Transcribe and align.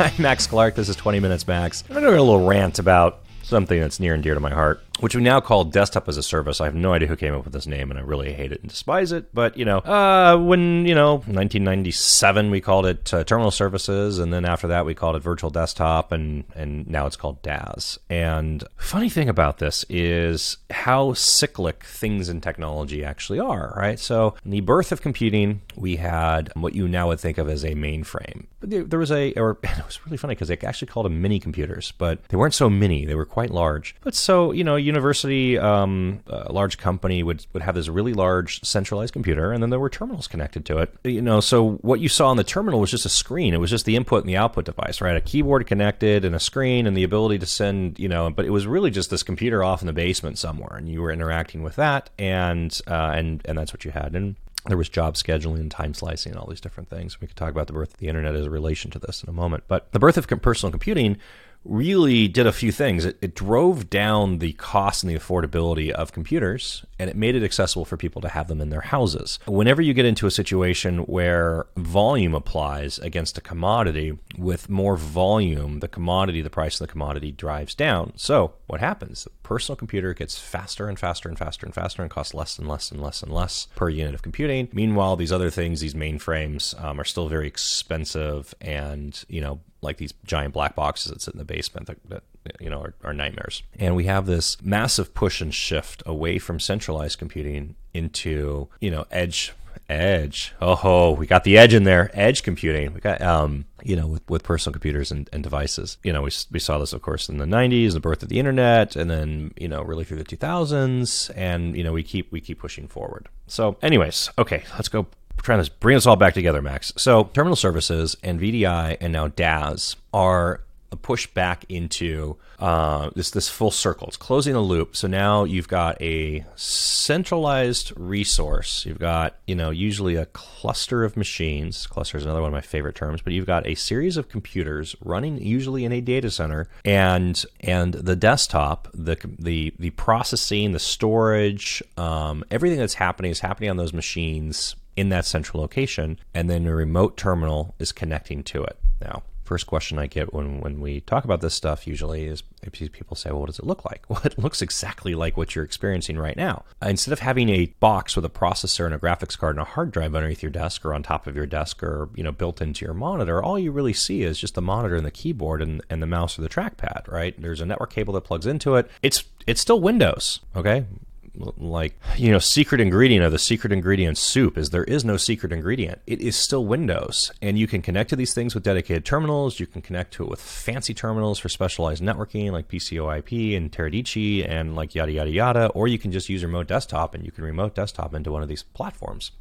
I'm 0.00 0.12
Max 0.18 0.46
Clark. 0.46 0.76
This 0.76 0.88
is 0.88 0.96
20 0.96 1.20
Minutes 1.20 1.46
Max. 1.46 1.84
I'm 1.88 1.94
going 1.94 2.06
to 2.06 2.10
do 2.12 2.16
a 2.16 2.22
little 2.22 2.46
rant 2.46 2.78
about 2.78 3.18
something 3.42 3.78
that's 3.78 4.00
near 4.00 4.14
and 4.14 4.22
dear 4.22 4.32
to 4.32 4.40
my 4.40 4.50
heart, 4.50 4.82
which 5.00 5.14
we 5.14 5.22
now 5.22 5.40
call 5.40 5.64
desktop 5.64 6.08
as 6.08 6.16
a 6.16 6.22
service. 6.22 6.60
I 6.60 6.66
have 6.66 6.74
no 6.74 6.92
idea 6.92 7.08
who 7.08 7.16
came 7.16 7.34
up 7.34 7.44
with 7.44 7.52
this 7.52 7.66
name, 7.66 7.90
and 7.90 7.98
I 7.98 8.02
really 8.02 8.32
hate 8.32 8.52
it 8.52 8.60
and 8.60 8.70
despise 8.70 9.12
it. 9.12 9.34
But 9.34 9.56
you 9.56 9.64
know, 9.64 9.78
uh, 9.78 10.36
when 10.36 10.86
you 10.86 10.94
know, 10.94 11.14
1997, 11.14 12.50
we 12.50 12.60
called 12.60 12.86
it 12.86 13.12
uh, 13.12 13.24
terminal 13.24 13.50
services, 13.50 14.18
and 14.18 14.32
then 14.32 14.44
after 14.44 14.68
that, 14.68 14.86
we 14.86 14.94
called 14.94 15.16
it 15.16 15.20
virtual 15.20 15.50
desktop, 15.50 16.12
and 16.12 16.44
and 16.54 16.86
now 16.88 17.06
it's 17.06 17.16
called 17.16 17.42
DaaS. 17.42 17.98
And 18.08 18.64
funny 18.76 19.08
thing 19.08 19.28
about 19.28 19.58
this 19.58 19.84
is 19.88 20.58
how 20.70 21.14
cyclic 21.14 21.84
things 21.84 22.28
in 22.28 22.40
technology 22.40 23.04
actually 23.04 23.40
are. 23.40 23.74
Right. 23.76 23.98
So, 23.98 24.34
in 24.44 24.50
the 24.50 24.60
birth 24.60 24.92
of 24.92 25.02
computing, 25.02 25.62
we 25.76 25.96
had 25.96 26.52
what 26.54 26.74
you 26.74 26.88
now 26.88 27.08
would 27.08 27.20
think 27.20 27.38
of 27.38 27.48
as 27.48 27.64
a 27.64 27.74
mainframe. 27.74 28.46
But 28.60 28.70
there, 28.70 28.84
there 28.84 28.98
was 28.98 29.10
a, 29.10 29.32
or 29.32 29.58
it 29.62 29.86
was 29.86 30.04
really 30.04 30.16
funny 30.16 30.34
because 30.34 30.48
they 30.48 30.58
actually 30.58 30.88
called 30.88 31.06
them 31.06 31.22
mini 31.22 31.40
computers, 31.40 31.92
but 31.96 32.22
they 32.28 32.36
weren't 32.36 32.54
so 32.54 32.68
mini; 32.68 33.04
they 33.06 33.14
were 33.14 33.24
quite 33.24 33.50
large. 33.50 33.94
But 34.02 34.14
so, 34.14 34.52
you 34.52 34.64
know, 34.64 34.76
university, 34.90 35.58
um, 35.58 36.20
a 36.26 36.52
large 36.52 36.78
company 36.78 37.22
would, 37.22 37.46
would 37.52 37.62
have 37.62 37.74
this 37.74 37.88
really 37.88 38.12
large 38.12 38.62
centralized 38.64 39.12
computer, 39.12 39.52
and 39.52 39.62
then 39.62 39.70
there 39.70 39.78
were 39.78 39.88
terminals 39.88 40.26
connected 40.26 40.64
to 40.66 40.78
it. 40.78 40.94
You 41.04 41.22
know, 41.22 41.40
so 41.40 41.72
what 41.82 42.00
you 42.00 42.08
saw 42.08 42.28
on 42.28 42.36
the 42.36 42.44
terminal 42.44 42.80
was 42.80 42.90
just 42.90 43.06
a 43.06 43.10
screen. 43.10 43.54
It 43.54 43.60
was 43.60 43.70
just 43.70 43.84
the 43.84 43.96
input 43.96 44.24
and 44.24 44.28
the 44.28 44.36
output 44.36 44.64
device, 44.64 45.00
right? 45.00 45.16
A 45.16 45.20
keyboard 45.20 45.66
connected 45.66 46.24
and 46.24 46.34
a 46.34 46.40
screen 46.40 46.86
and 46.86 46.96
the 46.96 47.04
ability 47.04 47.38
to 47.38 47.46
send, 47.46 47.98
you 47.98 48.08
know, 48.08 48.30
but 48.30 48.44
it 48.44 48.50
was 48.50 48.66
really 48.66 48.90
just 48.90 49.10
this 49.10 49.22
computer 49.22 49.64
off 49.64 49.80
in 49.82 49.86
the 49.86 49.92
basement 49.92 50.38
somewhere, 50.38 50.76
and 50.76 50.88
you 50.88 51.00
were 51.00 51.12
interacting 51.12 51.62
with 51.62 51.76
that, 51.76 52.10
and 52.18 52.80
uh, 52.86 53.12
and 53.14 53.42
and 53.44 53.56
that's 53.56 53.72
what 53.72 53.84
you 53.84 53.90
had. 53.90 54.14
And 54.14 54.36
there 54.66 54.76
was 54.76 54.88
job 54.88 55.14
scheduling 55.14 55.60
and 55.60 55.70
time 55.70 55.94
slicing 55.94 56.32
and 56.32 56.38
all 56.38 56.46
these 56.48 56.60
different 56.60 56.90
things. 56.90 57.20
We 57.20 57.26
could 57.26 57.36
talk 57.36 57.50
about 57.50 57.66
the 57.66 57.72
birth 57.72 57.94
of 57.94 57.98
the 57.98 58.08
internet 58.08 58.34
as 58.34 58.44
a 58.44 58.50
relation 58.50 58.90
to 58.90 58.98
this 58.98 59.22
in 59.22 59.28
a 59.28 59.32
moment. 59.32 59.64
But 59.68 59.90
the 59.92 59.98
birth 59.98 60.18
of 60.18 60.26
personal 60.42 60.70
computing 60.70 61.16
really 61.64 62.28
did 62.28 62.46
a 62.46 62.52
few 62.52 62.72
things. 62.72 63.04
It, 63.04 63.18
it, 63.20 63.34
drove 63.34 63.88
down 63.88 64.38
the 64.38 64.52
cost 64.54 65.02
and 65.02 65.10
the 65.10 65.18
affordability 65.18 65.90
of 65.90 66.12
computers, 66.12 66.84
and 66.98 67.08
it 67.08 67.16
made 67.16 67.34
it 67.34 67.42
accessible 67.42 67.84
for 67.84 67.96
people 67.96 68.20
to 68.22 68.28
have 68.28 68.48
them 68.48 68.60
in 68.60 68.70
their 68.70 68.80
houses. 68.80 69.38
Whenever 69.46 69.80
you 69.80 69.94
get 69.94 70.04
into 70.04 70.26
a 70.26 70.30
situation 70.30 71.00
where 71.00 71.66
volume 71.76 72.34
applies 72.34 72.98
against 72.98 73.38
a 73.38 73.40
commodity, 73.40 74.18
with 74.36 74.68
more 74.68 74.96
volume, 74.96 75.80
the 75.80 75.88
commodity, 75.88 76.42
the 76.42 76.50
price 76.50 76.80
of 76.80 76.86
the 76.86 76.92
commodity 76.92 77.32
drives 77.32 77.74
down. 77.74 78.12
So 78.16 78.54
what 78.66 78.80
happens? 78.80 79.24
The 79.24 79.30
personal 79.42 79.76
computer 79.76 80.14
gets 80.14 80.38
faster 80.38 80.88
and 80.88 80.98
faster 80.98 81.28
and 81.28 81.38
faster 81.38 81.66
and 81.66 81.74
faster 81.74 82.02
and 82.02 82.10
costs 82.10 82.34
less 82.34 82.58
and 82.58 82.68
less 82.68 82.90
and 82.90 83.00
less 83.00 83.22
and 83.22 83.32
less 83.32 83.68
per 83.74 83.88
unit 83.88 84.14
of 84.14 84.22
computing. 84.22 84.68
Meanwhile, 84.72 85.16
these 85.16 85.32
other 85.32 85.50
things, 85.50 85.80
these 85.80 85.94
mainframes, 85.94 86.80
um, 86.82 87.00
are 87.00 87.04
still 87.04 87.28
very 87.28 87.46
expensive 87.46 88.54
and, 88.60 89.24
you 89.28 89.40
know, 89.40 89.60
like 89.82 89.96
these 89.96 90.14
giant 90.24 90.54
black 90.54 90.74
boxes 90.74 91.12
that 91.12 91.22
sit 91.22 91.34
in 91.34 91.38
the 91.38 91.44
basement 91.44 91.86
that, 91.86 91.98
that 92.08 92.22
you 92.60 92.70
know 92.70 92.80
are, 92.80 92.94
are, 93.04 93.14
nightmares. 93.14 93.62
And 93.78 93.96
we 93.96 94.04
have 94.04 94.26
this 94.26 94.60
massive 94.62 95.14
push 95.14 95.40
and 95.40 95.54
shift 95.54 96.02
away 96.06 96.38
from 96.38 96.60
centralized 96.60 97.18
computing 97.18 97.76
into 97.92 98.68
you 98.80 98.90
know 98.90 99.06
edge 99.10 99.52
edge. 99.88 100.54
Oh, 100.60 100.76
ho, 100.76 101.12
we 101.12 101.26
got 101.26 101.44
the 101.44 101.58
edge 101.58 101.74
in 101.74 101.82
there. 101.82 102.10
Edge 102.14 102.42
computing. 102.42 102.94
We 102.94 103.00
got 103.00 103.20
um 103.20 103.66
you 103.82 103.96
know 103.96 104.06
with, 104.06 104.28
with 104.28 104.42
personal 104.42 104.72
computers 104.72 105.10
and, 105.10 105.28
and 105.32 105.42
devices. 105.42 105.98
You 106.02 106.12
know 106.12 106.22
we 106.22 106.30
we 106.50 106.58
saw 106.58 106.78
this 106.78 106.92
of 106.92 107.02
course 107.02 107.28
in 107.28 107.38
the 107.38 107.44
90s, 107.44 107.92
the 107.92 108.00
birth 108.00 108.22
of 108.22 108.28
the 108.28 108.38
internet, 108.38 108.96
and 108.96 109.10
then 109.10 109.52
you 109.56 109.68
know 109.68 109.82
really 109.82 110.04
through 110.04 110.18
the 110.18 110.24
2000s, 110.24 111.30
and 111.36 111.76
you 111.76 111.84
know 111.84 111.92
we 111.92 112.02
keep 112.02 112.30
we 112.32 112.40
keep 112.40 112.60
pushing 112.60 112.88
forward. 112.88 113.28
So, 113.46 113.76
anyways, 113.82 114.30
okay, 114.38 114.62
let's 114.74 114.88
go 114.88 115.08
trying 115.38 115.62
to 115.62 115.70
bring 115.80 115.96
us 115.96 116.06
all 116.06 116.16
back 116.16 116.34
together, 116.34 116.62
Max. 116.62 116.92
So, 116.96 117.24
terminal 117.32 117.56
services 117.56 118.16
and 118.22 118.40
VDI 118.40 118.98
and 119.00 119.12
now 119.12 119.28
DaaS 119.28 119.96
are 120.12 120.60
a 120.92 120.96
push 120.96 121.26
back 121.28 121.64
into 121.68 122.36
uh, 122.58 123.10
this 123.14 123.30
this 123.30 123.48
full 123.48 123.70
circle. 123.70 124.08
It's 124.08 124.16
closing 124.16 124.54
the 124.54 124.60
loop. 124.60 124.96
So 124.96 125.06
now 125.08 125.44
you've 125.44 125.68
got 125.68 126.00
a 126.02 126.44
centralized 126.56 127.92
resource. 127.96 128.84
You've 128.84 128.98
got 128.98 129.36
you 129.46 129.54
know 129.54 129.70
usually 129.70 130.16
a 130.16 130.26
cluster 130.26 131.04
of 131.04 131.16
machines. 131.16 131.86
Cluster 131.86 132.18
is 132.18 132.24
another 132.24 132.40
one 132.40 132.48
of 132.48 132.54
my 132.54 132.60
favorite 132.60 132.96
terms. 132.96 133.22
But 133.22 133.32
you've 133.32 133.46
got 133.46 133.66
a 133.66 133.74
series 133.74 134.16
of 134.16 134.28
computers 134.28 134.96
running 135.02 135.38
usually 135.38 135.84
in 135.84 135.92
a 135.92 136.00
data 136.00 136.30
center, 136.30 136.68
and 136.84 137.42
and 137.60 137.94
the 137.94 138.16
desktop, 138.16 138.88
the 138.92 139.16
the 139.38 139.72
the 139.78 139.90
processing, 139.90 140.72
the 140.72 140.78
storage, 140.78 141.82
um, 141.96 142.44
everything 142.50 142.78
that's 142.78 142.94
happening 142.94 143.30
is 143.30 143.40
happening 143.40 143.70
on 143.70 143.76
those 143.76 143.92
machines 143.92 144.74
in 144.96 145.08
that 145.10 145.24
central 145.24 145.60
location, 145.60 146.18
and 146.34 146.48
then 146.50 146.66
a 146.66 146.74
remote 146.74 147.16
terminal 147.16 147.74
is 147.78 147.92
connecting 147.92 148.42
to 148.44 148.62
it. 148.62 148.78
Now, 149.00 149.22
first 149.50 149.66
question 149.66 149.98
I 149.98 150.06
get 150.06 150.32
when, 150.32 150.60
when 150.60 150.80
we 150.80 151.00
talk 151.00 151.24
about 151.24 151.40
this 151.40 151.54
stuff 151.54 151.84
usually 151.84 152.26
is 152.26 152.44
people 152.92 153.16
say, 153.16 153.30
well, 153.30 153.40
what 153.40 153.46
does 153.46 153.58
it 153.58 153.66
look 153.66 153.84
like? 153.84 154.04
Well, 154.10 154.22
it 154.24 154.38
looks 154.38 154.62
exactly 154.62 155.14
like 155.16 155.36
what 155.36 155.54
you're 155.54 155.64
experiencing 155.64 156.18
right 156.18 156.36
now. 156.36 156.64
Instead 156.82 157.12
of 157.12 157.18
having 157.18 157.48
a 157.48 157.66
box 157.80 158.14
with 158.14 158.24
a 158.24 158.28
processor 158.28 158.86
and 158.86 158.94
a 158.94 158.98
graphics 158.98 159.36
card 159.36 159.56
and 159.56 159.62
a 159.62 159.64
hard 159.64 159.90
drive 159.90 160.14
underneath 160.14 160.42
your 160.42 160.50
desk 160.50 160.84
or 160.84 160.94
on 160.94 161.02
top 161.02 161.26
of 161.26 161.34
your 161.34 161.46
desk 161.46 161.82
or, 161.82 162.08
you 162.14 162.22
know, 162.22 162.32
built 162.32 162.60
into 162.60 162.84
your 162.84 162.94
monitor, 162.94 163.42
all 163.42 163.58
you 163.58 163.72
really 163.72 163.92
see 163.92 164.22
is 164.22 164.38
just 164.38 164.54
the 164.54 164.62
monitor 164.62 164.94
and 164.94 165.06
the 165.06 165.10
keyboard 165.10 165.62
and, 165.62 165.80
and 165.90 166.00
the 166.00 166.06
mouse 166.06 166.38
or 166.38 166.42
the 166.42 166.48
trackpad, 166.48 167.10
right? 167.10 167.40
There's 167.40 167.60
a 167.60 167.66
network 167.66 167.92
cable 167.92 168.14
that 168.14 168.22
plugs 168.22 168.46
into 168.46 168.76
it. 168.76 168.88
It's 169.02 169.24
it's 169.46 169.60
still 169.60 169.80
Windows, 169.80 170.40
okay? 170.54 170.86
Like 171.34 171.98
you 172.16 172.30
know 172.30 172.38
secret 172.38 172.80
ingredient 172.80 173.24
of 173.24 173.32
the 173.32 173.38
secret 173.38 173.72
ingredient 173.72 174.18
soup 174.18 174.58
is 174.58 174.70
there 174.70 174.84
is 174.84 175.04
no 175.04 175.16
secret 175.16 175.52
ingredient. 175.52 176.00
It 176.06 176.20
is 176.20 176.36
still 176.36 176.64
windows 176.64 177.30
and 177.40 177.58
you 177.58 177.66
can 177.66 177.82
connect 177.82 178.10
to 178.10 178.16
these 178.16 178.34
things 178.34 178.54
with 178.54 178.64
dedicated 178.64 179.04
terminals. 179.04 179.60
You 179.60 179.66
can 179.66 179.82
connect 179.82 180.12
to 180.14 180.24
it 180.24 180.28
with 180.28 180.40
fancy 180.40 180.94
terminals 180.94 181.38
for 181.38 181.48
specialized 181.48 182.02
networking 182.02 182.50
like 182.50 182.68
pcoip 182.68 183.56
and 183.56 183.70
teradici 183.70 184.48
and 184.48 184.74
like 184.74 184.94
yada 184.94 185.12
yada 185.12 185.30
yada. 185.30 185.66
Or 185.68 185.86
you 185.88 185.98
can 185.98 186.12
just 186.12 186.28
use 186.28 186.42
remote 186.42 186.68
desktop 186.68 187.14
and 187.14 187.24
you 187.24 187.30
can 187.30 187.44
remote 187.44 187.74
desktop 187.74 188.14
into 188.14 188.32
one 188.32 188.42
of 188.42 188.48
these 188.48 188.62
platforms. 188.62 189.32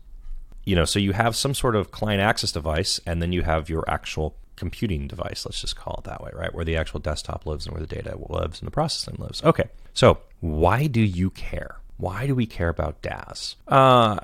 You 0.66 0.76
know 0.76 0.86
so 0.86 1.00
you 1.00 1.14
have 1.14 1.36
some 1.36 1.54
sort 1.54 1.76
of 1.76 1.92
client 1.92 2.22
access 2.22 2.52
device 2.52 3.00
and 3.06 3.22
then 3.22 3.32
you 3.32 3.42
have 3.42 3.70
your 3.70 3.84
actual 3.90 4.36
computing 4.60 5.08
device 5.08 5.46
let's 5.46 5.62
just 5.62 5.76
call 5.76 5.96
it 5.98 6.04
that 6.04 6.22
way 6.22 6.30
right 6.34 6.54
where 6.54 6.66
the 6.66 6.78
actual 6.78 7.00
desktop 7.00 7.46
lives 7.46 7.66
and 7.66 7.74
where 7.74 7.86
the 7.86 7.96
data 7.96 8.18
lives 8.30 8.60
and 8.60 8.68
the 8.68 8.72
processing 8.72 9.16
lives 9.18 9.44
okay 9.44 9.70
so 9.94 10.20
why 10.40 10.86
do 10.86 11.02
you 11.02 11.30
care 11.32 11.80
why 12.00 12.28
do 12.28 12.34
we 12.34 12.46
care 12.46 12.70
about 12.70 13.02
DaaS? 13.02 13.56
Uh, 13.68 14.16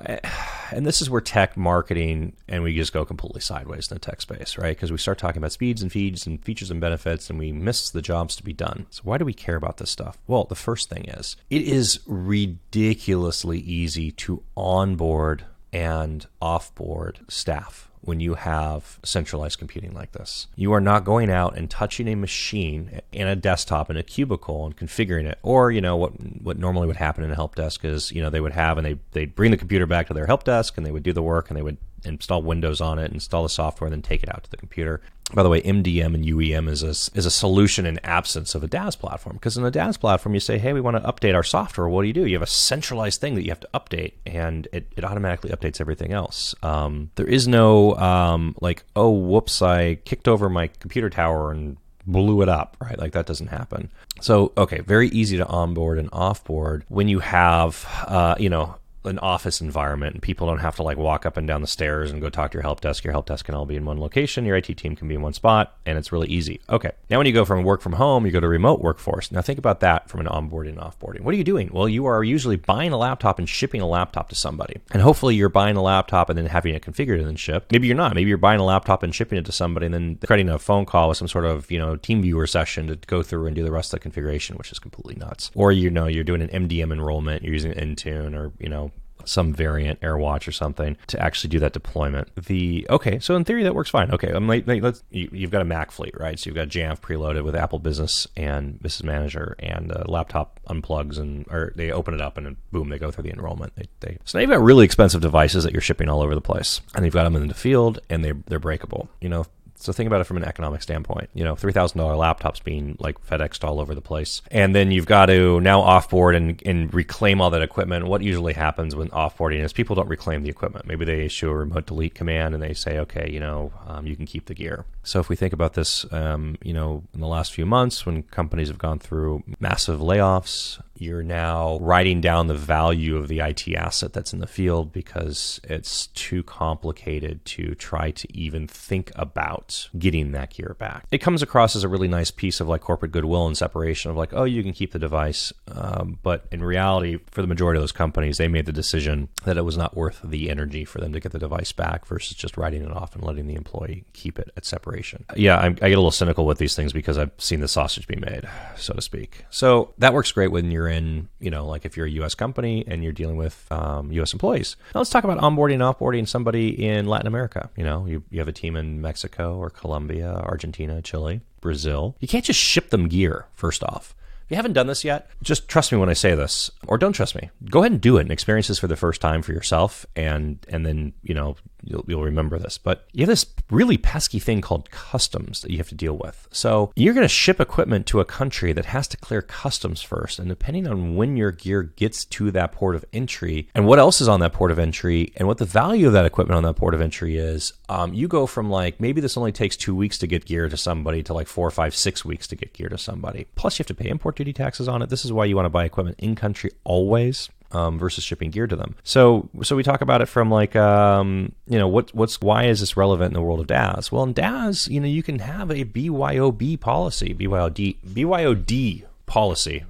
and 0.70 0.86
this 0.86 1.02
is 1.02 1.10
where 1.10 1.20
tech 1.20 1.58
marketing 1.58 2.32
and 2.48 2.62
we 2.62 2.74
just 2.74 2.94
go 2.94 3.04
completely 3.04 3.42
sideways 3.42 3.90
in 3.90 3.96
the 3.96 4.00
tech 4.00 4.22
space, 4.22 4.56
right? 4.56 4.74
Because 4.74 4.90
we 4.90 4.96
start 4.96 5.18
talking 5.18 5.38
about 5.38 5.52
speeds 5.52 5.82
and 5.82 5.92
feeds 5.92 6.26
and 6.26 6.42
features 6.42 6.70
and 6.70 6.80
benefits, 6.80 7.28
and 7.28 7.38
we 7.38 7.52
miss 7.52 7.90
the 7.90 8.00
jobs 8.00 8.34
to 8.36 8.42
be 8.42 8.54
done. 8.54 8.86
So 8.88 9.02
why 9.04 9.18
do 9.18 9.26
we 9.26 9.34
care 9.34 9.56
about 9.56 9.76
this 9.76 9.90
stuff? 9.90 10.16
Well, 10.26 10.44
the 10.44 10.54
first 10.54 10.88
thing 10.88 11.04
is 11.04 11.36
it 11.50 11.62
is 11.62 12.00
ridiculously 12.06 13.58
easy 13.58 14.10
to 14.12 14.42
onboard 14.56 15.44
and 15.70 16.26
offboard 16.40 17.30
staff 17.30 17.85
when 18.06 18.20
you 18.20 18.34
have 18.34 18.98
centralized 19.02 19.58
computing 19.58 19.92
like 19.92 20.12
this. 20.12 20.46
You 20.56 20.72
are 20.72 20.80
not 20.80 21.04
going 21.04 21.30
out 21.30 21.56
and 21.56 21.68
touching 21.68 22.08
a 22.08 22.14
machine 22.14 23.00
in 23.12 23.26
a 23.26 23.36
desktop 23.36 23.90
in 23.90 23.96
a 23.96 24.02
cubicle 24.02 24.64
and 24.64 24.76
configuring 24.76 25.26
it. 25.26 25.38
Or, 25.42 25.70
you 25.70 25.80
know, 25.80 25.96
what 25.96 26.12
what 26.42 26.58
normally 26.58 26.86
would 26.86 26.96
happen 26.96 27.24
in 27.24 27.30
a 27.30 27.34
help 27.34 27.56
desk 27.56 27.84
is, 27.84 28.12
you 28.12 28.22
know, 28.22 28.30
they 28.30 28.40
would 28.40 28.52
have 28.52 28.78
and 28.78 28.86
they 28.86 28.98
they'd 29.12 29.34
bring 29.34 29.50
the 29.50 29.56
computer 29.56 29.86
back 29.86 30.06
to 30.06 30.14
their 30.14 30.26
help 30.26 30.44
desk 30.44 30.76
and 30.76 30.86
they 30.86 30.92
would 30.92 31.02
do 31.02 31.12
the 31.12 31.22
work 31.22 31.50
and 31.50 31.56
they 31.56 31.62
would 31.62 31.78
install 32.06 32.42
Windows 32.42 32.80
on 32.80 32.98
it, 32.98 33.12
install 33.12 33.42
the 33.42 33.48
software, 33.48 33.86
and 33.86 33.92
then 33.92 34.02
take 34.02 34.22
it 34.22 34.28
out 34.28 34.44
to 34.44 34.50
the 34.50 34.56
computer. 34.56 35.00
By 35.34 35.42
the 35.42 35.48
way, 35.48 35.60
MDM 35.60 36.14
and 36.14 36.24
UEM 36.24 36.68
is 36.68 36.82
a, 36.82 36.90
is 37.18 37.26
a 37.26 37.30
solution 37.30 37.84
in 37.84 37.98
absence 38.04 38.54
of 38.54 38.62
a 38.62 38.68
DaaS 38.68 38.96
platform. 38.96 39.36
Because 39.36 39.56
in 39.56 39.64
a 39.64 39.70
DaaS 39.70 39.98
platform, 39.98 40.34
you 40.34 40.40
say, 40.40 40.58
hey, 40.58 40.72
we 40.72 40.80
want 40.80 40.96
to 40.96 41.02
update 41.02 41.34
our 41.34 41.42
software. 41.42 41.88
What 41.88 42.02
do 42.02 42.08
you 42.08 42.14
do? 42.14 42.26
You 42.26 42.34
have 42.34 42.42
a 42.42 42.46
centralized 42.46 43.20
thing 43.20 43.34
that 43.34 43.42
you 43.42 43.50
have 43.50 43.60
to 43.60 43.68
update, 43.74 44.12
and 44.24 44.68
it, 44.72 44.92
it 44.96 45.04
automatically 45.04 45.50
updates 45.50 45.80
everything 45.80 46.12
else. 46.12 46.54
Um, 46.62 47.10
there 47.16 47.26
is 47.26 47.48
no, 47.48 47.96
um, 47.96 48.54
like, 48.60 48.84
oh, 48.94 49.10
whoops, 49.10 49.62
I 49.62 49.96
kicked 49.96 50.28
over 50.28 50.48
my 50.48 50.68
computer 50.68 51.10
tower 51.10 51.50
and 51.50 51.76
blew 52.06 52.42
it 52.42 52.48
up, 52.48 52.76
right? 52.80 52.98
Like 52.98 53.12
that 53.12 53.26
doesn't 53.26 53.48
happen. 53.48 53.90
So, 54.20 54.52
okay, 54.56 54.80
very 54.80 55.08
easy 55.08 55.36
to 55.38 55.46
onboard 55.46 55.98
and 55.98 56.10
offboard 56.12 56.82
when 56.88 57.08
you 57.08 57.18
have, 57.18 57.84
uh, 58.06 58.36
you 58.38 58.48
know, 58.48 58.76
an 59.06 59.18
office 59.18 59.60
environment 59.60 60.14
and 60.14 60.22
people 60.22 60.46
don't 60.46 60.58
have 60.58 60.76
to 60.76 60.82
like 60.82 60.96
walk 60.96 61.24
up 61.26 61.36
and 61.36 61.46
down 61.46 61.60
the 61.60 61.66
stairs 61.66 62.10
and 62.10 62.20
go 62.20 62.30
talk 62.30 62.50
to 62.50 62.56
your 62.56 62.62
help 62.62 62.80
desk. 62.80 63.04
Your 63.04 63.12
help 63.12 63.26
desk 63.26 63.46
can 63.46 63.54
all 63.54 63.66
be 63.66 63.76
in 63.76 63.84
one 63.84 64.00
location. 64.00 64.44
Your 64.44 64.56
IT 64.56 64.76
team 64.76 64.96
can 64.96 65.08
be 65.08 65.14
in 65.14 65.22
one 65.22 65.32
spot 65.32 65.76
and 65.86 65.98
it's 65.98 66.12
really 66.12 66.28
easy. 66.28 66.60
Okay. 66.68 66.90
Now, 67.10 67.18
when 67.18 67.26
you 67.26 67.32
go 67.32 67.44
from 67.44 67.64
work 67.64 67.80
from 67.80 67.94
home, 67.94 68.26
you 68.26 68.32
go 68.32 68.40
to 68.40 68.48
remote 68.48 68.80
workforce. 68.80 69.30
Now, 69.32 69.42
think 69.42 69.58
about 69.58 69.80
that 69.80 70.08
from 70.08 70.20
an 70.20 70.26
onboarding 70.26 70.70
and 70.70 70.78
offboarding. 70.78 71.20
What 71.20 71.34
are 71.34 71.38
you 71.38 71.44
doing? 71.44 71.70
Well, 71.72 71.88
you 71.88 72.06
are 72.06 72.22
usually 72.24 72.56
buying 72.56 72.92
a 72.92 72.96
laptop 72.96 73.38
and 73.38 73.48
shipping 73.48 73.80
a 73.80 73.86
laptop 73.86 74.28
to 74.30 74.34
somebody. 74.34 74.80
And 74.90 75.02
hopefully 75.02 75.34
you're 75.34 75.48
buying 75.48 75.76
a 75.76 75.82
laptop 75.82 76.28
and 76.28 76.38
then 76.38 76.46
having 76.46 76.74
it 76.74 76.82
configured 76.82 77.18
and 77.18 77.26
then 77.26 77.36
shipped. 77.36 77.72
Maybe 77.72 77.86
you're 77.86 77.96
not. 77.96 78.14
Maybe 78.14 78.28
you're 78.28 78.38
buying 78.38 78.60
a 78.60 78.64
laptop 78.64 79.02
and 79.02 79.14
shipping 79.14 79.38
it 79.38 79.44
to 79.46 79.52
somebody 79.52 79.86
and 79.86 79.94
then 79.94 80.18
creating 80.24 80.48
a 80.48 80.58
phone 80.58 80.86
call 80.86 81.08
with 81.08 81.18
some 81.18 81.28
sort 81.28 81.44
of, 81.44 81.70
you 81.70 81.78
know, 81.78 81.96
team 81.96 82.22
viewer 82.22 82.46
session 82.46 82.86
to 82.88 82.96
go 83.06 83.22
through 83.22 83.46
and 83.46 83.56
do 83.56 83.64
the 83.64 83.72
rest 83.72 83.92
of 83.92 84.00
the 84.00 84.02
configuration, 84.02 84.56
which 84.56 84.72
is 84.72 84.78
completely 84.78 85.14
nuts. 85.14 85.50
Or, 85.54 85.72
you 85.72 85.90
know, 85.90 86.06
you're 86.06 86.24
doing 86.24 86.42
an 86.42 86.48
MDM 86.48 86.92
enrollment, 86.92 87.42
you're 87.42 87.52
using 87.52 87.72
Intune 87.72 88.34
or, 88.34 88.52
you 88.58 88.68
know, 88.68 88.90
some 89.24 89.52
variant 89.52 90.00
AirWatch 90.00 90.46
or 90.46 90.52
something 90.52 90.96
to 91.08 91.20
actually 91.20 91.50
do 91.50 91.58
that 91.60 91.72
deployment. 91.72 92.34
The 92.36 92.86
okay, 92.90 93.18
so 93.18 93.36
in 93.36 93.44
theory 93.44 93.62
that 93.62 93.74
works 93.74 93.90
fine. 93.90 94.10
Okay, 94.10 94.30
um, 94.30 94.50
I'm 94.50 94.64
like, 94.66 94.82
let's 94.82 95.02
you, 95.10 95.28
have 95.40 95.50
got 95.50 95.62
a 95.62 95.64
Mac 95.64 95.90
fleet, 95.90 96.18
right? 96.18 96.38
So 96.38 96.48
you've 96.48 96.56
got 96.56 96.68
Jamf 96.68 97.00
preloaded 97.00 97.44
with 97.44 97.56
Apple 97.56 97.78
Business 97.78 98.26
and 98.36 98.80
Business 98.80 99.02
Manager, 99.02 99.56
and 99.58 99.90
a 99.90 100.10
laptop 100.10 100.60
unplugs 100.68 101.18
and 101.18 101.46
or 101.50 101.72
they 101.76 101.90
open 101.90 102.14
it 102.14 102.20
up 102.20 102.36
and 102.36 102.56
boom, 102.70 102.88
they 102.88 102.98
go 102.98 103.10
through 103.10 103.24
the 103.24 103.32
enrollment. 103.32 103.74
They, 103.76 103.86
they 104.00 104.18
so 104.24 104.38
now 104.38 104.42
you've 104.42 104.50
got 104.50 104.62
really 104.62 104.84
expensive 104.84 105.20
devices 105.20 105.64
that 105.64 105.72
you're 105.72 105.80
shipping 105.80 106.08
all 106.08 106.22
over 106.22 106.34
the 106.34 106.40
place, 106.40 106.80
and 106.94 107.04
you've 107.04 107.14
got 107.14 107.24
them 107.24 107.36
in 107.36 107.48
the 107.48 107.54
field 107.54 108.00
and 108.08 108.24
they 108.24 108.32
they're 108.46 108.58
breakable. 108.58 109.08
You 109.20 109.28
know, 109.28 109.46
so 109.76 109.92
think 109.92 110.06
about 110.06 110.20
it 110.20 110.24
from 110.24 110.36
an 110.36 110.44
economic 110.44 110.82
standpoint. 110.82 111.30
You 111.34 111.44
know, 111.44 111.54
three 111.54 111.72
thousand 111.72 111.98
dollar 111.98 112.14
laptops 112.14 112.62
being 112.62 112.96
like 112.98 113.24
FedExed 113.26 113.64
all 113.64 113.80
over 113.80 113.94
the 113.94 114.00
place, 114.00 114.42
and 114.50 114.74
then 114.74 114.90
you've 114.90 115.06
got 115.06 115.26
to 115.26 115.60
now 115.60 115.80
offboard 115.80 116.36
and, 116.36 116.62
and 116.64 116.92
reclaim 116.92 117.40
all 117.40 117.50
that 117.50 117.62
equipment. 117.62 118.06
What 118.06 118.22
usually 118.22 118.54
happens 118.54 118.94
when 118.94 119.08
offboarding 119.10 119.62
is 119.62 119.72
people 119.72 119.96
don't 119.96 120.08
reclaim 120.08 120.42
the 120.42 120.50
equipment. 120.50 120.86
Maybe 120.86 121.04
they 121.04 121.24
issue 121.24 121.48
a 121.50 121.54
remote 121.54 121.86
delete 121.86 122.14
command 122.14 122.54
and 122.54 122.62
they 122.62 122.74
say, 122.74 122.98
okay, 123.00 123.30
you 123.30 123.40
know, 123.40 123.72
um, 123.86 124.06
you 124.06 124.16
can 124.16 124.26
keep 124.26 124.46
the 124.46 124.54
gear. 124.54 124.84
So 125.02 125.20
if 125.20 125.28
we 125.28 125.36
think 125.36 125.52
about 125.52 125.74
this, 125.74 126.10
um, 126.12 126.56
you 126.62 126.72
know, 126.72 127.04
in 127.14 127.20
the 127.20 127.28
last 127.28 127.52
few 127.52 127.66
months 127.66 128.04
when 128.04 128.22
companies 128.24 128.68
have 128.68 128.78
gone 128.78 128.98
through 128.98 129.44
massive 129.60 130.00
layoffs, 130.00 130.80
you're 131.00 131.22
now 131.22 131.78
writing 131.80 132.20
down 132.20 132.46
the 132.46 132.54
value 132.54 133.16
of 133.16 133.28
the 133.28 133.40
IT 133.40 133.68
asset 133.74 134.12
that's 134.12 134.32
in 134.32 134.40
the 134.40 134.46
field 134.46 134.92
because 134.92 135.60
it's 135.64 136.08
too 136.08 136.42
complicated 136.42 137.44
to 137.44 137.74
try 137.74 138.10
to 138.10 138.36
even 138.36 138.66
think 138.66 139.10
about 139.14 139.88
getting 139.98 140.32
that 140.32 140.50
gear 140.50 140.76
back. 140.78 141.06
It 141.10 141.18
comes 141.18 141.42
across 141.42 141.76
as 141.76 141.84
a 141.84 141.88
really 141.88 142.08
nice 142.08 142.30
piece 142.30 142.60
of 142.60 142.68
like 142.68 142.80
corporate 142.80 143.12
goodwill 143.12 143.46
and 143.46 143.56
separation 143.56 144.10
of 144.10 144.16
like, 144.16 144.32
oh, 144.32 144.44
you 144.44 144.62
can 144.62 144.72
keep 144.72 144.92
the 144.92 144.98
device. 144.98 145.52
Um, 145.68 146.18
but 146.22 146.46
in 146.50 146.62
reality, 146.62 147.18
for 147.30 147.42
the 147.42 147.48
majority 147.48 147.78
of 147.78 147.82
those 147.82 147.92
companies, 147.92 148.38
they 148.38 148.48
made 148.48 148.66
the 148.66 148.72
decision 148.72 149.28
that 149.44 149.56
it 149.56 149.62
was 149.62 149.76
not 149.76 149.96
worth 149.96 150.20
the 150.24 150.50
energy 150.50 150.84
for 150.84 151.00
them 151.00 151.12
to 151.12 151.20
get 151.20 151.32
the 151.32 151.38
device 151.38 151.72
back 151.72 152.06
versus 152.06 152.36
just 152.36 152.56
writing 152.56 152.82
it 152.82 152.90
off 152.90 153.14
and 153.14 153.24
letting 153.24 153.46
the 153.46 153.54
employee 153.54 154.04
keep 154.12 154.38
it 154.38 154.50
at 154.56 154.64
separation. 154.64 155.24
Yeah, 155.36 155.58
I, 155.58 155.66
I 155.66 155.70
get 155.70 155.92
a 155.92 155.98
little 155.98 156.10
cynical 156.10 156.46
with 156.46 156.58
these 156.58 156.74
things 156.74 156.92
because 156.92 157.18
I've 157.18 157.32
seen 157.38 157.60
the 157.60 157.68
sausage 157.68 158.06
be 158.06 158.16
made, 158.16 158.48
so 158.76 158.94
to 158.94 159.02
speak. 159.02 159.44
So 159.50 159.94
that 159.98 160.14
works 160.14 160.32
great 160.32 160.50
when 160.50 160.70
you're 160.70 160.85
you're 160.86 160.96
in, 160.96 161.28
you 161.40 161.50
know, 161.50 161.66
like 161.66 161.84
if 161.84 161.96
you're 161.96 162.06
a 162.06 162.10
U.S. 162.10 162.34
company 162.34 162.84
and 162.86 163.02
you're 163.02 163.12
dealing 163.12 163.36
with 163.36 163.66
um, 163.70 164.12
U.S. 164.12 164.32
employees. 164.32 164.76
Now 164.94 165.00
let's 165.00 165.10
talk 165.10 165.24
about 165.24 165.38
onboarding 165.38 165.74
and 165.74 165.82
offboarding 165.82 166.28
somebody 166.28 166.86
in 166.86 167.06
Latin 167.06 167.26
America. 167.26 167.70
You 167.76 167.84
know, 167.84 168.06
you, 168.06 168.22
you 168.30 168.38
have 168.38 168.48
a 168.48 168.52
team 168.52 168.76
in 168.76 169.00
Mexico 169.00 169.56
or 169.56 169.70
Colombia, 169.70 170.32
Argentina, 170.32 171.02
Chile, 171.02 171.40
Brazil. 171.60 172.16
You 172.20 172.28
can't 172.28 172.44
just 172.44 172.60
ship 172.60 172.90
them 172.90 173.08
gear, 173.08 173.46
first 173.54 173.82
off. 173.82 174.14
If 174.44 174.52
you 174.52 174.56
haven't 174.56 174.74
done 174.74 174.86
this 174.86 175.02
yet, 175.02 175.28
just 175.42 175.66
trust 175.66 175.90
me 175.90 175.98
when 175.98 176.08
I 176.08 176.12
say 176.12 176.36
this, 176.36 176.70
or 176.86 176.98
don't 176.98 177.14
trust 177.14 177.34
me. 177.34 177.50
Go 177.68 177.80
ahead 177.80 177.90
and 177.90 178.00
do 178.00 178.16
it 178.18 178.20
and 178.20 178.30
experience 178.30 178.68
this 178.68 178.78
for 178.78 178.86
the 178.86 178.94
first 178.94 179.20
time 179.20 179.42
for 179.42 179.52
yourself, 179.52 180.06
and 180.14 180.64
and 180.68 180.86
then 180.86 181.14
you 181.24 181.34
know 181.34 181.56
you'll, 181.86 182.04
you'll 182.06 182.24
remember 182.24 182.58
this. 182.58 182.78
But 182.78 183.06
you 183.12 183.22
have 183.22 183.28
this 183.28 183.46
really 183.70 183.96
pesky 183.96 184.38
thing 184.38 184.60
called 184.60 184.90
customs 184.90 185.62
that 185.62 185.70
you 185.70 185.78
have 185.78 185.88
to 185.88 185.94
deal 185.94 186.16
with. 186.16 186.48
So 186.50 186.92
you're 186.96 187.14
going 187.14 187.24
to 187.24 187.28
ship 187.28 187.60
equipment 187.60 188.06
to 188.06 188.20
a 188.20 188.24
country 188.24 188.72
that 188.72 188.86
has 188.86 189.08
to 189.08 189.16
clear 189.16 189.42
customs 189.42 190.02
first. 190.02 190.38
And 190.38 190.48
depending 190.48 190.86
on 190.86 191.16
when 191.16 191.36
your 191.36 191.52
gear 191.52 191.82
gets 191.82 192.24
to 192.26 192.50
that 192.50 192.72
port 192.72 192.94
of 192.94 193.04
entry 193.12 193.68
and 193.74 193.86
what 193.86 193.98
else 193.98 194.20
is 194.20 194.28
on 194.28 194.40
that 194.40 194.52
port 194.52 194.70
of 194.70 194.78
entry 194.78 195.32
and 195.36 195.48
what 195.48 195.58
the 195.58 195.64
value 195.64 196.06
of 196.06 196.12
that 196.12 196.26
equipment 196.26 196.56
on 196.56 196.64
that 196.64 196.74
port 196.74 196.94
of 196.94 197.00
entry 197.00 197.36
is, 197.36 197.72
um, 197.88 198.12
you 198.12 198.28
go 198.28 198.46
from 198.46 198.70
like 198.70 199.00
maybe 199.00 199.20
this 199.20 199.36
only 199.36 199.52
takes 199.52 199.76
two 199.76 199.94
weeks 199.94 200.18
to 200.18 200.26
get 200.26 200.44
gear 200.44 200.68
to 200.68 200.76
somebody 200.76 201.22
to 201.22 201.34
like 201.34 201.46
four, 201.46 201.70
five, 201.70 201.94
six 201.94 202.24
weeks 202.24 202.46
to 202.48 202.56
get 202.56 202.72
gear 202.72 202.88
to 202.88 202.98
somebody. 202.98 203.46
Plus, 203.54 203.78
you 203.78 203.82
have 203.82 203.88
to 203.88 203.94
pay 203.94 204.08
import 204.08 204.36
duty 204.36 204.52
taxes 204.52 204.88
on 204.88 205.02
it. 205.02 205.08
This 205.08 205.24
is 205.24 205.32
why 205.32 205.44
you 205.44 205.56
want 205.56 205.66
to 205.66 205.70
buy 205.70 205.84
equipment 205.84 206.18
in 206.18 206.34
country 206.34 206.70
always 206.84 207.48
um, 207.72 207.98
versus 207.98 208.24
shipping 208.24 208.50
gear 208.50 208.66
to 208.66 208.76
them. 208.76 208.94
So 209.04 209.48
so 209.62 209.76
we 209.76 209.82
talk 209.82 210.00
about 210.00 210.22
it 210.22 210.26
from 210.26 210.50
like 210.50 210.76
um, 210.76 211.52
you 211.68 211.78
know 211.78 211.88
what 211.88 212.14
what's 212.14 212.40
why 212.40 212.64
is 212.64 212.80
this 212.80 212.96
relevant 212.96 213.28
in 213.28 213.34
the 213.34 213.42
world 213.42 213.60
of 213.60 213.66
DaaS? 213.66 214.10
Well, 214.10 214.24
in 214.24 214.34
DaaS, 214.34 214.88
you 214.88 215.00
know 215.00 215.06
you 215.08 215.22
can 215.22 215.38
have 215.40 215.70
a 215.70 215.84
BYOB 215.84 216.80
policy, 216.80 217.34
BYOD 217.34 217.96
BYOD 218.06 219.04
policy. 219.26 219.84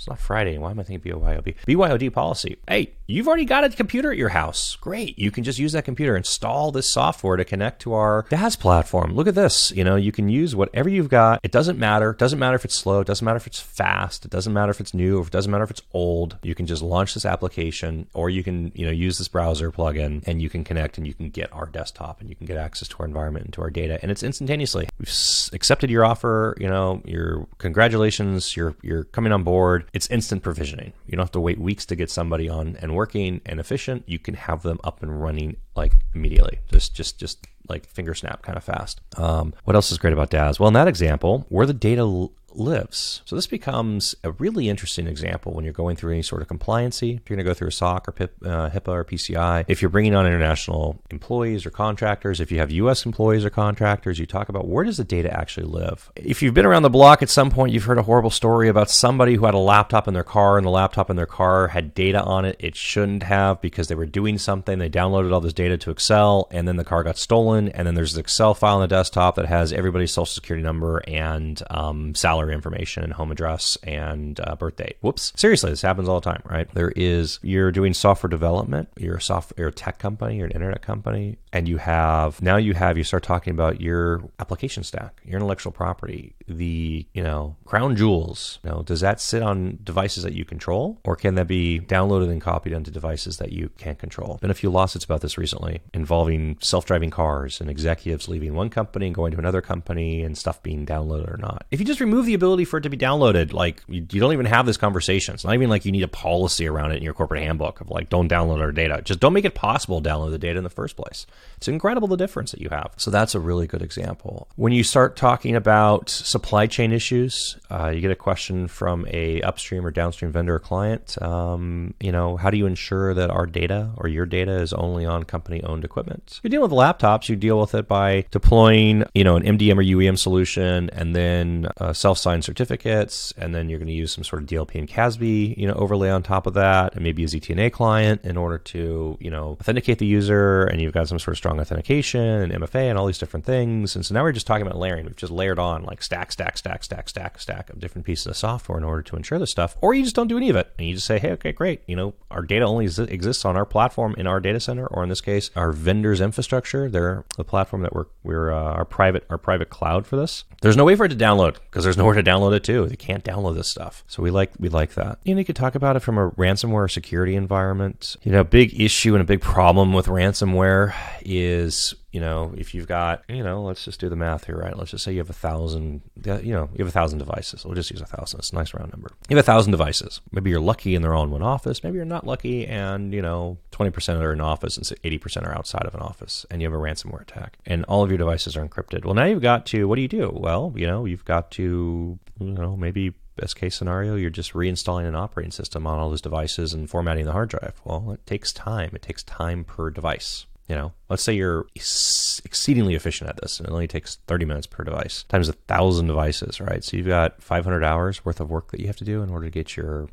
It's 0.00 0.08
not 0.08 0.18
Friday. 0.18 0.56
Why 0.56 0.70
am 0.70 0.80
I 0.80 0.82
thinking 0.82 1.12
BYOB? 1.12 1.56
BYOD 1.66 2.10
policy. 2.10 2.56
Hey, 2.66 2.94
You've 3.10 3.26
already 3.26 3.44
got 3.44 3.64
a 3.64 3.70
computer 3.70 4.12
at 4.12 4.16
your 4.16 4.28
house. 4.28 4.76
Great. 4.76 5.18
You 5.18 5.32
can 5.32 5.42
just 5.42 5.58
use 5.58 5.72
that 5.72 5.84
computer, 5.84 6.16
install 6.16 6.70
this 6.70 6.88
software 6.88 7.36
to 7.36 7.44
connect 7.44 7.82
to 7.82 7.92
our 7.92 8.24
DaaS 8.30 8.56
platform. 8.56 9.14
Look 9.14 9.26
at 9.26 9.34
this. 9.34 9.72
You 9.72 9.82
know, 9.82 9.96
you 9.96 10.12
can 10.12 10.28
use 10.28 10.54
whatever 10.54 10.88
you've 10.88 11.08
got. 11.08 11.40
It 11.42 11.50
doesn't 11.50 11.76
matter. 11.76 12.10
It 12.10 12.18
doesn't 12.18 12.38
matter 12.38 12.54
if 12.54 12.64
it's 12.64 12.76
slow. 12.76 13.00
It 13.00 13.08
doesn't 13.08 13.24
matter 13.24 13.36
if 13.36 13.48
it's 13.48 13.58
fast. 13.58 14.24
It 14.24 14.30
doesn't 14.30 14.52
matter 14.52 14.70
if 14.70 14.78
it's 14.78 14.94
new. 14.94 15.18
Or 15.18 15.22
it 15.22 15.32
doesn't 15.32 15.50
matter 15.50 15.64
if 15.64 15.72
it's 15.72 15.82
old. 15.92 16.38
You 16.44 16.54
can 16.54 16.66
just 16.66 16.82
launch 16.82 17.14
this 17.14 17.24
application 17.24 18.06
or 18.14 18.30
you 18.30 18.44
can, 18.44 18.70
you 18.76 18.86
know, 18.86 18.92
use 18.92 19.18
this 19.18 19.26
browser 19.26 19.72
plugin 19.72 20.22
and 20.28 20.40
you 20.40 20.48
can 20.48 20.62
connect 20.62 20.96
and 20.96 21.04
you 21.04 21.14
can 21.14 21.30
get 21.30 21.52
our 21.52 21.66
desktop 21.66 22.20
and 22.20 22.30
you 22.30 22.36
can 22.36 22.46
get 22.46 22.58
access 22.58 22.86
to 22.86 22.96
our 23.00 23.06
environment 23.06 23.46
and 23.46 23.54
to 23.54 23.62
our 23.62 23.70
data. 23.70 23.98
And 24.02 24.12
it's 24.12 24.22
instantaneously. 24.22 24.88
We've 25.00 25.12
accepted 25.52 25.90
your 25.90 26.04
offer. 26.04 26.56
You 26.60 26.68
know, 26.68 27.02
your 27.04 27.48
congratulations. 27.58 28.56
You're, 28.56 28.76
you're 28.82 29.04
coming 29.04 29.32
on 29.32 29.42
board. 29.42 29.89
It's 29.92 30.06
instant 30.08 30.42
provisioning. 30.42 30.92
You 31.06 31.16
don't 31.16 31.24
have 31.24 31.32
to 31.32 31.40
wait 31.40 31.58
weeks 31.58 31.84
to 31.86 31.96
get 31.96 32.10
somebody 32.10 32.48
on 32.48 32.76
and 32.80 32.94
working 32.94 33.40
and 33.44 33.58
efficient, 33.58 34.04
you 34.06 34.18
can 34.18 34.34
have 34.34 34.62
them 34.62 34.78
up 34.84 35.02
and 35.02 35.20
running 35.20 35.56
like 35.80 35.96
immediately. 36.14 36.58
Just 36.70 36.94
just 36.94 37.18
just 37.18 37.46
like 37.68 37.86
finger 37.86 38.14
snap 38.14 38.42
kind 38.42 38.56
of 38.56 38.64
fast. 38.64 39.00
Um, 39.16 39.54
what 39.64 39.74
else 39.74 39.90
is 39.90 39.98
great 39.98 40.12
about 40.12 40.30
DaaS? 40.30 40.58
Well, 40.58 40.68
in 40.68 40.74
that 40.74 40.88
example, 40.88 41.46
where 41.48 41.66
the 41.66 41.74
data 41.74 42.28
lives. 42.54 43.22
So 43.24 43.36
this 43.36 43.46
becomes 43.46 44.14
a 44.24 44.32
really 44.32 44.68
interesting 44.68 45.06
example 45.06 45.52
when 45.52 45.64
you're 45.64 45.72
going 45.72 45.96
through 45.96 46.12
any 46.12 46.22
sort 46.22 46.42
of 46.42 46.48
compliancy. 46.48 47.18
If 47.20 47.28
you're 47.28 47.36
going 47.36 47.44
to 47.44 47.50
go 47.50 47.54
through 47.54 47.68
a 47.68 47.72
SOC 47.72 48.08
or 48.08 48.12
PIP, 48.12 48.36
uh, 48.44 48.70
HIPAA 48.70 48.88
or 48.88 49.04
PCI, 49.04 49.64
if 49.68 49.80
you're 49.82 49.88
bringing 49.88 50.14
on 50.14 50.26
international 50.26 51.00
employees 51.10 51.64
or 51.64 51.70
contractors, 51.70 52.40
if 52.40 52.50
you 52.50 52.58
have 52.58 52.70
U.S. 52.72 53.06
employees 53.06 53.44
or 53.44 53.50
contractors, 53.50 54.18
you 54.18 54.26
talk 54.26 54.48
about 54.48 54.66
where 54.66 54.84
does 54.84 54.96
the 54.96 55.04
data 55.04 55.32
actually 55.32 55.66
live. 55.66 56.10
If 56.16 56.42
you've 56.42 56.54
been 56.54 56.66
around 56.66 56.82
the 56.82 56.90
block 56.90 57.22
at 57.22 57.30
some 57.30 57.50
point, 57.50 57.72
you've 57.72 57.84
heard 57.84 57.98
a 57.98 58.02
horrible 58.02 58.30
story 58.30 58.68
about 58.68 58.90
somebody 58.90 59.34
who 59.34 59.44
had 59.44 59.54
a 59.54 59.58
laptop 59.58 60.08
in 60.08 60.14
their 60.14 60.24
car 60.24 60.56
and 60.56 60.66
the 60.66 60.70
laptop 60.70 61.10
in 61.10 61.16
their 61.16 61.26
car 61.26 61.68
had 61.68 61.94
data 61.94 62.22
on 62.22 62.44
it 62.44 62.56
it 62.58 62.74
shouldn't 62.76 63.22
have 63.22 63.60
because 63.60 63.88
they 63.88 63.94
were 63.94 64.06
doing 64.06 64.38
something. 64.38 64.78
They 64.78 64.90
downloaded 64.90 65.32
all 65.32 65.40
this 65.40 65.52
data 65.52 65.69
to 65.78 65.90
Excel 65.90 66.48
and 66.50 66.66
then 66.66 66.76
the 66.76 66.84
car 66.84 67.02
got 67.02 67.18
stolen. 67.18 67.68
And 67.70 67.86
then 67.86 67.94
there's 67.94 68.14
an 68.14 68.20
Excel 68.20 68.54
file 68.54 68.76
on 68.76 68.80
the 68.80 68.88
desktop 68.88 69.34
that 69.36 69.46
has 69.46 69.72
everybody's 69.72 70.12
social 70.12 70.26
security 70.26 70.62
number 70.62 71.02
and 71.06 71.62
um, 71.70 72.14
salary 72.14 72.54
information 72.54 73.02
and 73.04 73.12
home 73.12 73.32
address 73.32 73.76
and 73.82 74.38
uh. 74.40 74.56
Whoops. 75.00 75.32
Seriously, 75.36 75.70
this 75.70 75.82
happens 75.82 76.08
all 76.08 76.20
the 76.20 76.30
time, 76.30 76.42
right? 76.44 76.72
There 76.74 76.92
is, 76.94 77.38
you're 77.42 77.72
doing 77.72 77.94
software 77.94 78.28
development, 78.28 78.88
you're 78.96 79.16
a 79.16 79.20
software, 79.20 79.54
you're 79.58 79.68
a 79.68 79.72
tech 79.72 79.98
company, 79.98 80.36
you're 80.36 80.46
an 80.46 80.52
internet 80.52 80.82
company, 80.82 81.38
and 81.52 81.68
you 81.68 81.78
have, 81.78 82.40
now 82.40 82.56
you 82.56 82.74
have, 82.74 82.96
you 82.96 83.04
start 83.04 83.22
talking 83.22 83.52
about 83.52 83.80
your 83.80 84.22
application 84.38 84.84
stack, 84.84 85.20
your 85.24 85.36
intellectual 85.36 85.72
property, 85.72 86.34
the, 86.46 87.06
you 87.14 87.22
know, 87.22 87.56
crown 87.64 87.96
jewels. 87.96 88.58
You 88.62 88.70
know, 88.70 88.82
does 88.82 89.00
that 89.00 89.20
sit 89.20 89.42
on 89.42 89.78
devices 89.82 90.24
that 90.24 90.34
you 90.34 90.44
control 90.44 91.00
or 91.04 91.16
can 91.16 91.34
that 91.36 91.46
be 91.46 91.80
downloaded 91.80 92.30
and 92.30 92.40
copied 92.40 92.74
onto 92.74 92.90
devices 92.90 93.38
that 93.38 93.52
you 93.52 93.70
can't 93.78 93.98
control? 93.98 94.38
Been 94.40 94.50
a 94.50 94.54
few 94.54 94.70
lawsuits 94.70 95.04
about 95.04 95.20
this 95.20 95.38
recently 95.38 95.59
involving 95.92 96.56
self-driving 96.60 97.10
cars 97.10 97.60
and 97.60 97.70
executives 97.70 98.28
leaving 98.28 98.54
one 98.54 98.70
company 98.70 99.06
and 99.06 99.14
going 99.14 99.32
to 99.32 99.38
another 99.38 99.60
company 99.60 100.22
and 100.22 100.36
stuff 100.36 100.62
being 100.62 100.86
downloaded 100.86 101.32
or 101.32 101.36
not. 101.36 101.66
If 101.70 101.80
you 101.80 101.86
just 101.86 102.00
remove 102.00 102.26
the 102.26 102.34
ability 102.34 102.64
for 102.64 102.78
it 102.78 102.82
to 102.82 102.88
be 102.88 102.96
downloaded. 102.96 103.52
Like 103.52 103.82
you, 103.88 104.06
you, 104.10 104.20
don't 104.20 104.32
even 104.32 104.46
have 104.46 104.66
this 104.66 104.76
conversation. 104.76 105.34
It's 105.34 105.44
not 105.44 105.54
even 105.54 105.68
like 105.68 105.84
you 105.84 105.92
need 105.92 106.02
a 106.02 106.08
policy 106.08 106.66
around 106.66 106.92
it 106.92 106.96
in 106.96 107.02
your 107.02 107.14
corporate 107.14 107.42
handbook 107.42 107.80
of 107.80 107.90
like 107.90 108.08
don't 108.08 108.30
download 108.30 108.60
our 108.60 108.72
data. 108.72 109.02
Just 109.02 109.20
don't 109.20 109.32
make 109.32 109.44
it 109.44 109.54
possible 109.54 110.00
to 110.00 110.08
download 110.08 110.30
the 110.30 110.38
data 110.38 110.58
in 110.58 110.64
the 110.64 110.70
first 110.70 110.96
place. 110.96 111.26
It's 111.56 111.68
incredible 111.68 112.08
the 112.08 112.16
difference 112.16 112.52
that 112.52 112.60
you 112.60 112.68
have. 112.70 112.92
So 112.96 113.10
that's 113.10 113.34
a 113.34 113.40
really 113.40 113.66
good 113.66 113.82
example. 113.82 114.48
When 114.56 114.72
you 114.72 114.84
start 114.84 115.16
talking 115.16 115.56
about 115.56 116.08
supply 116.08 116.66
chain 116.66 116.92
issues, 116.92 117.58
uh, 117.70 117.88
you 117.94 118.00
get 118.00 118.10
a 118.10 118.16
question 118.16 118.68
from 118.68 119.06
a 119.08 119.42
upstream 119.42 119.84
or 119.84 119.90
downstream 119.90 120.32
vendor 120.32 120.54
or 120.54 120.58
client. 120.58 121.20
Um, 121.20 121.94
you 122.00 122.12
know, 122.12 122.36
how 122.36 122.50
do 122.50 122.56
you 122.56 122.66
ensure 122.66 123.14
that 123.14 123.30
our 123.30 123.46
data 123.46 123.90
or 123.96 124.08
your 124.08 124.26
data 124.26 124.52
is 124.52 124.72
only 124.72 125.06
on 125.06 125.24
company 125.24 125.39
owned 125.64 125.84
equipment? 125.84 126.40
You're 126.42 126.50
dealing 126.50 126.70
with 126.70 126.78
laptops, 126.78 127.28
you 127.28 127.36
deal 127.36 127.58
with 127.58 127.74
it 127.74 127.88
by 127.88 128.26
deploying, 128.30 129.04
you 129.14 129.24
know, 129.24 129.36
an 129.36 129.42
MDM 129.42 129.78
or 129.78 129.82
UEM 129.82 130.18
solution 130.18 130.90
and 130.90 131.14
then 131.14 131.68
uh, 131.78 131.92
self 131.92 132.18
signed 132.18 132.44
certificates, 132.44 133.32
and 133.36 133.54
then 133.54 133.68
you're 133.68 133.78
going 133.78 133.88
to 133.88 133.94
use 133.94 134.12
some 134.12 134.24
sort 134.24 134.42
of 134.42 134.48
DLP 134.48 134.74
and 134.76 134.88
CASB, 134.88 135.56
you 135.56 135.66
know, 135.66 135.74
overlay 135.74 136.10
on 136.10 136.22
top 136.22 136.46
of 136.46 136.54
that, 136.54 136.94
and 136.94 137.02
maybe 137.02 137.24
a 137.24 137.26
ZTNA 137.26 137.72
client 137.72 138.20
in 138.24 138.36
order 138.36 138.58
to, 138.58 139.16
you 139.20 139.30
know, 139.30 139.56
authenticate 139.60 139.98
the 139.98 140.06
user, 140.06 140.64
and 140.64 140.80
you've 140.80 140.92
got 140.92 141.08
some 141.08 141.18
sort 141.18 141.34
of 141.34 141.38
strong 141.38 141.60
authentication 141.60 142.20
and 142.20 142.52
MFA 142.52 142.88
and 142.88 142.98
all 142.98 143.06
these 143.06 143.18
different 143.18 143.46
things. 143.46 143.96
And 143.96 144.04
so 144.04 144.14
now 144.14 144.22
we're 144.22 144.32
just 144.32 144.46
talking 144.46 144.66
about 144.66 144.78
layering. 144.78 145.06
We've 145.06 145.16
just 145.16 145.32
layered 145.32 145.58
on 145.58 145.84
like 145.84 146.02
stack, 146.02 146.32
stack, 146.32 146.58
stack, 146.58 146.84
stack, 146.84 147.08
stack, 147.08 147.38
stack 147.38 147.70
of 147.70 147.80
different 147.80 148.06
pieces 148.06 148.26
of 148.26 148.36
software 148.36 148.78
in 148.78 148.84
order 148.84 149.02
to 149.02 149.16
ensure 149.16 149.38
this 149.38 149.50
stuff. 149.50 149.76
Or 149.80 149.94
you 149.94 150.02
just 150.02 150.16
don't 150.16 150.28
do 150.28 150.36
any 150.36 150.50
of 150.50 150.56
it, 150.56 150.72
and 150.78 150.88
you 150.88 150.94
just 150.94 151.06
say, 151.06 151.18
hey, 151.18 151.32
okay, 151.32 151.52
great, 151.52 151.82
you 151.86 151.96
know, 151.96 152.14
our 152.30 152.42
data 152.42 152.64
only 152.64 152.86
exists 152.86 153.44
on 153.44 153.56
our 153.56 153.64
platform 153.64 154.14
in 154.18 154.26
our 154.26 154.40
data 154.40 154.60
center, 154.60 154.86
or 154.86 155.02
in 155.02 155.08
this 155.08 155.20
case, 155.20 155.29
our 155.56 155.72
vendor's 155.72 156.20
infrastructure. 156.20 156.88
They're 156.88 157.24
the 157.36 157.44
platform 157.44 157.82
that 157.82 157.94
we're 157.94 158.06
we're 158.22 158.52
uh, 158.52 158.72
our 158.72 158.84
private 158.84 159.24
our 159.30 159.38
private 159.38 159.70
cloud 159.70 160.06
for 160.06 160.16
this. 160.16 160.44
There's 160.62 160.76
no 160.76 160.84
way 160.84 160.96
for 160.96 161.06
it 161.06 161.10
to 161.10 161.16
download 161.16 161.54
because 161.70 161.84
there's 161.84 161.96
nowhere 161.96 162.14
to 162.14 162.22
download 162.22 162.54
it 162.54 162.64
to. 162.64 162.86
They 162.86 162.96
can't 162.96 163.24
download 163.24 163.54
this 163.54 163.68
stuff. 163.68 164.04
So 164.06 164.22
we 164.22 164.30
like 164.30 164.52
we 164.58 164.68
like 164.68 164.94
that. 164.94 165.18
Know, 165.24 165.38
you 165.38 165.44
could 165.44 165.56
talk 165.56 165.74
about 165.74 165.96
it 165.96 166.00
from 166.00 166.18
a 166.18 166.30
ransomware 166.32 166.90
security 166.90 167.36
environment. 167.36 168.16
You 168.22 168.32
know, 168.32 168.44
big 168.44 168.78
issue 168.80 169.14
and 169.14 169.22
a 169.22 169.24
big 169.24 169.40
problem 169.40 169.92
with 169.92 170.06
ransomware 170.06 170.94
is 171.22 171.94
you 172.12 172.20
know, 172.20 172.52
if 172.56 172.74
you've 172.74 172.88
got, 172.88 173.22
you 173.28 173.44
know, 173.44 173.62
let's 173.62 173.84
just 173.84 174.00
do 174.00 174.08
the 174.08 174.16
math 174.16 174.46
here, 174.46 174.56
right? 174.56 174.76
Let's 174.76 174.90
just 174.90 175.04
say 175.04 175.12
you 175.12 175.18
have 175.18 175.30
a 175.30 175.34
thousand, 175.34 176.02
you 176.24 176.52
know, 176.52 176.68
you 176.72 176.78
have 176.78 176.88
a 176.88 176.90
thousand 176.90 177.18
devices. 177.18 177.64
We'll 177.64 177.76
just 177.76 177.90
use 177.90 178.00
a 178.00 178.06
thousand. 178.06 178.40
It's 178.40 178.50
a 178.50 178.54
nice 178.56 178.74
round 178.74 178.90
number. 178.92 179.10
You 179.28 179.36
have 179.36 179.44
a 179.44 179.46
thousand 179.46 179.70
devices. 179.70 180.20
Maybe 180.32 180.50
you're 180.50 180.60
lucky 180.60 180.94
and 180.96 181.04
they're 181.04 181.14
all 181.14 181.22
in 181.22 181.30
one 181.30 181.42
office. 181.42 181.84
Maybe 181.84 181.96
you're 181.96 182.04
not 182.04 182.26
lucky 182.26 182.66
and, 182.66 183.14
you 183.14 183.22
know, 183.22 183.58
20% 183.70 184.20
are 184.20 184.32
in 184.32 184.40
office 184.40 184.76
and 184.76 184.86
80% 184.86 185.46
are 185.46 185.56
outside 185.56 185.86
of 185.86 185.94
an 185.94 186.00
office 186.00 186.44
and 186.50 186.60
you 186.60 186.70
have 186.70 186.78
a 186.78 186.82
ransomware 186.82 187.22
attack 187.22 187.58
and 187.64 187.84
all 187.84 188.02
of 188.02 188.10
your 188.10 188.18
devices 188.18 188.56
are 188.56 188.66
encrypted. 188.66 189.04
Well, 189.04 189.14
now 189.14 189.24
you've 189.24 189.42
got 189.42 189.66
to, 189.66 189.86
what 189.86 189.96
do 189.96 190.02
you 190.02 190.08
do? 190.08 190.32
Well, 190.34 190.72
you 190.74 190.86
know, 190.86 191.04
you've 191.04 191.24
got 191.24 191.52
to, 191.52 192.18
you 192.40 192.52
know, 192.52 192.76
maybe 192.76 193.14
best 193.36 193.56
case 193.56 193.76
scenario, 193.76 194.16
you're 194.16 194.30
just 194.30 194.52
reinstalling 194.52 195.08
an 195.08 195.14
operating 195.14 195.52
system 195.52 195.86
on 195.86 195.98
all 195.98 196.10
those 196.10 196.20
devices 196.20 196.74
and 196.74 196.90
formatting 196.90 197.24
the 197.24 197.32
hard 197.32 197.48
drive. 197.48 197.80
Well, 197.84 198.10
it 198.10 198.26
takes 198.26 198.52
time. 198.52 198.90
It 198.94 199.02
takes 199.02 199.22
time 199.22 199.64
per 199.64 199.90
device. 199.90 200.46
You 200.70 200.76
know, 200.76 200.92
let's 201.08 201.24
say 201.24 201.32
you're 201.32 201.66
exceedingly 201.74 202.94
efficient 202.94 203.28
at 203.28 203.40
this 203.40 203.58
and 203.58 203.68
it 203.68 203.72
only 203.72 203.88
takes 203.88 204.18
30 204.28 204.44
minutes 204.44 204.68
per 204.68 204.84
device 204.84 205.24
times 205.24 205.48
a 205.48 205.52
thousand 205.52 206.06
devices, 206.06 206.60
right? 206.60 206.84
So 206.84 206.96
you've 206.96 207.08
got 207.08 207.42
500 207.42 207.82
hours 207.82 208.24
worth 208.24 208.38
of 208.38 208.50
work 208.50 208.70
that 208.70 208.78
you 208.78 208.86
have 208.86 208.94
to 208.98 209.04
do 209.04 209.20
in 209.20 209.30
order 209.30 209.46
to 209.46 209.50
get 209.50 209.76
your 209.76 210.08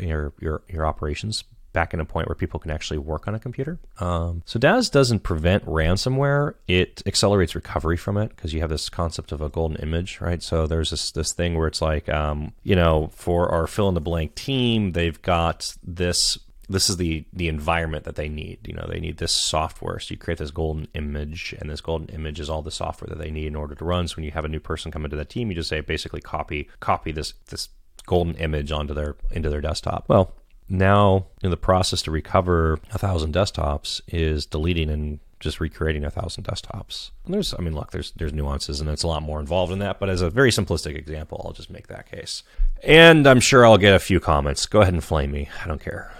your 0.00 0.32
your, 0.40 0.62
your 0.68 0.86
operations 0.86 1.44
back 1.72 1.94
in 1.94 2.00
a 2.00 2.04
point 2.04 2.26
where 2.26 2.34
people 2.34 2.58
can 2.58 2.72
actually 2.72 2.98
work 2.98 3.28
on 3.28 3.36
a 3.36 3.38
computer. 3.38 3.78
Um, 4.00 4.42
so 4.44 4.58
DaaS 4.58 4.90
doesn't 4.90 5.20
prevent 5.20 5.64
ransomware; 5.66 6.54
it 6.66 7.00
accelerates 7.06 7.54
recovery 7.54 7.96
from 7.96 8.16
it 8.16 8.30
because 8.30 8.52
you 8.52 8.60
have 8.60 8.70
this 8.70 8.88
concept 8.88 9.30
of 9.30 9.40
a 9.40 9.48
golden 9.48 9.76
image, 9.76 10.20
right? 10.20 10.42
So 10.42 10.66
there's 10.66 10.90
this 10.90 11.12
this 11.12 11.32
thing 11.32 11.54
where 11.54 11.68
it's 11.68 11.80
like, 11.80 12.08
um, 12.08 12.54
you 12.64 12.74
know, 12.74 13.12
for 13.14 13.50
our 13.50 13.68
fill 13.68 13.88
in 13.88 13.94
the 13.94 14.00
blank 14.00 14.34
team, 14.34 14.92
they've 14.92 15.22
got 15.22 15.76
this 15.80 16.40
this 16.68 16.88
is 16.88 16.96
the 16.96 17.24
the 17.32 17.48
environment 17.48 18.04
that 18.04 18.16
they 18.16 18.28
need. 18.28 18.58
You 18.66 18.74
know, 18.74 18.86
they 18.88 19.00
need 19.00 19.18
this 19.18 19.32
software. 19.32 19.98
So 19.98 20.12
you 20.12 20.18
create 20.18 20.38
this 20.38 20.50
golden 20.50 20.88
image, 20.94 21.54
and 21.60 21.68
this 21.68 21.80
golden 21.80 22.08
image 22.08 22.40
is 22.40 22.48
all 22.48 22.62
the 22.62 22.70
software 22.70 23.08
that 23.08 23.18
they 23.18 23.30
need 23.30 23.46
in 23.46 23.56
order 23.56 23.74
to 23.74 23.84
run. 23.84 24.08
So 24.08 24.16
when 24.16 24.24
you 24.24 24.30
have 24.32 24.44
a 24.44 24.48
new 24.48 24.60
person 24.60 24.92
come 24.92 25.04
into 25.04 25.16
that 25.16 25.28
team, 25.28 25.50
you 25.50 25.54
just 25.54 25.68
say 25.68 25.80
basically 25.80 26.20
copy 26.20 26.68
copy 26.80 27.12
this 27.12 27.34
this 27.48 27.68
golden 28.06 28.34
image 28.36 28.72
onto 28.72 28.94
their 28.94 29.16
into 29.30 29.50
their 29.50 29.60
desktop. 29.60 30.08
Well, 30.08 30.34
now 30.68 31.26
in 31.42 31.50
the 31.50 31.56
process 31.56 32.02
to 32.02 32.10
recover 32.10 32.78
a 32.92 32.98
thousand 32.98 33.34
desktops 33.34 34.00
is 34.08 34.46
deleting 34.46 34.88
and 34.90 35.20
just 35.40 35.60
recreating 35.60 36.04
a 36.04 36.10
thousand 36.10 36.44
desktops. 36.44 37.10
And 37.24 37.34
there's, 37.34 37.52
I 37.52 37.58
mean, 37.58 37.74
look, 37.74 37.90
there's 37.90 38.12
there's 38.12 38.32
nuances 38.32 38.80
and 38.80 38.88
it's 38.88 39.02
a 39.02 39.08
lot 39.08 39.22
more 39.22 39.40
involved 39.40 39.72
in 39.72 39.80
that. 39.80 39.98
But 39.98 40.08
as 40.08 40.22
a 40.22 40.30
very 40.30 40.50
simplistic 40.50 40.96
example, 40.96 41.42
I'll 41.44 41.52
just 41.52 41.70
make 41.70 41.88
that 41.88 42.10
case. 42.10 42.44
And 42.82 43.26
I'm 43.26 43.40
sure 43.40 43.66
I'll 43.66 43.78
get 43.78 43.94
a 43.94 43.98
few 43.98 44.20
comments. 44.20 44.66
Go 44.66 44.80
ahead 44.80 44.94
and 44.94 45.04
flame 45.04 45.32
me. 45.32 45.50
I 45.62 45.66
don't 45.66 45.82
care. 45.82 46.12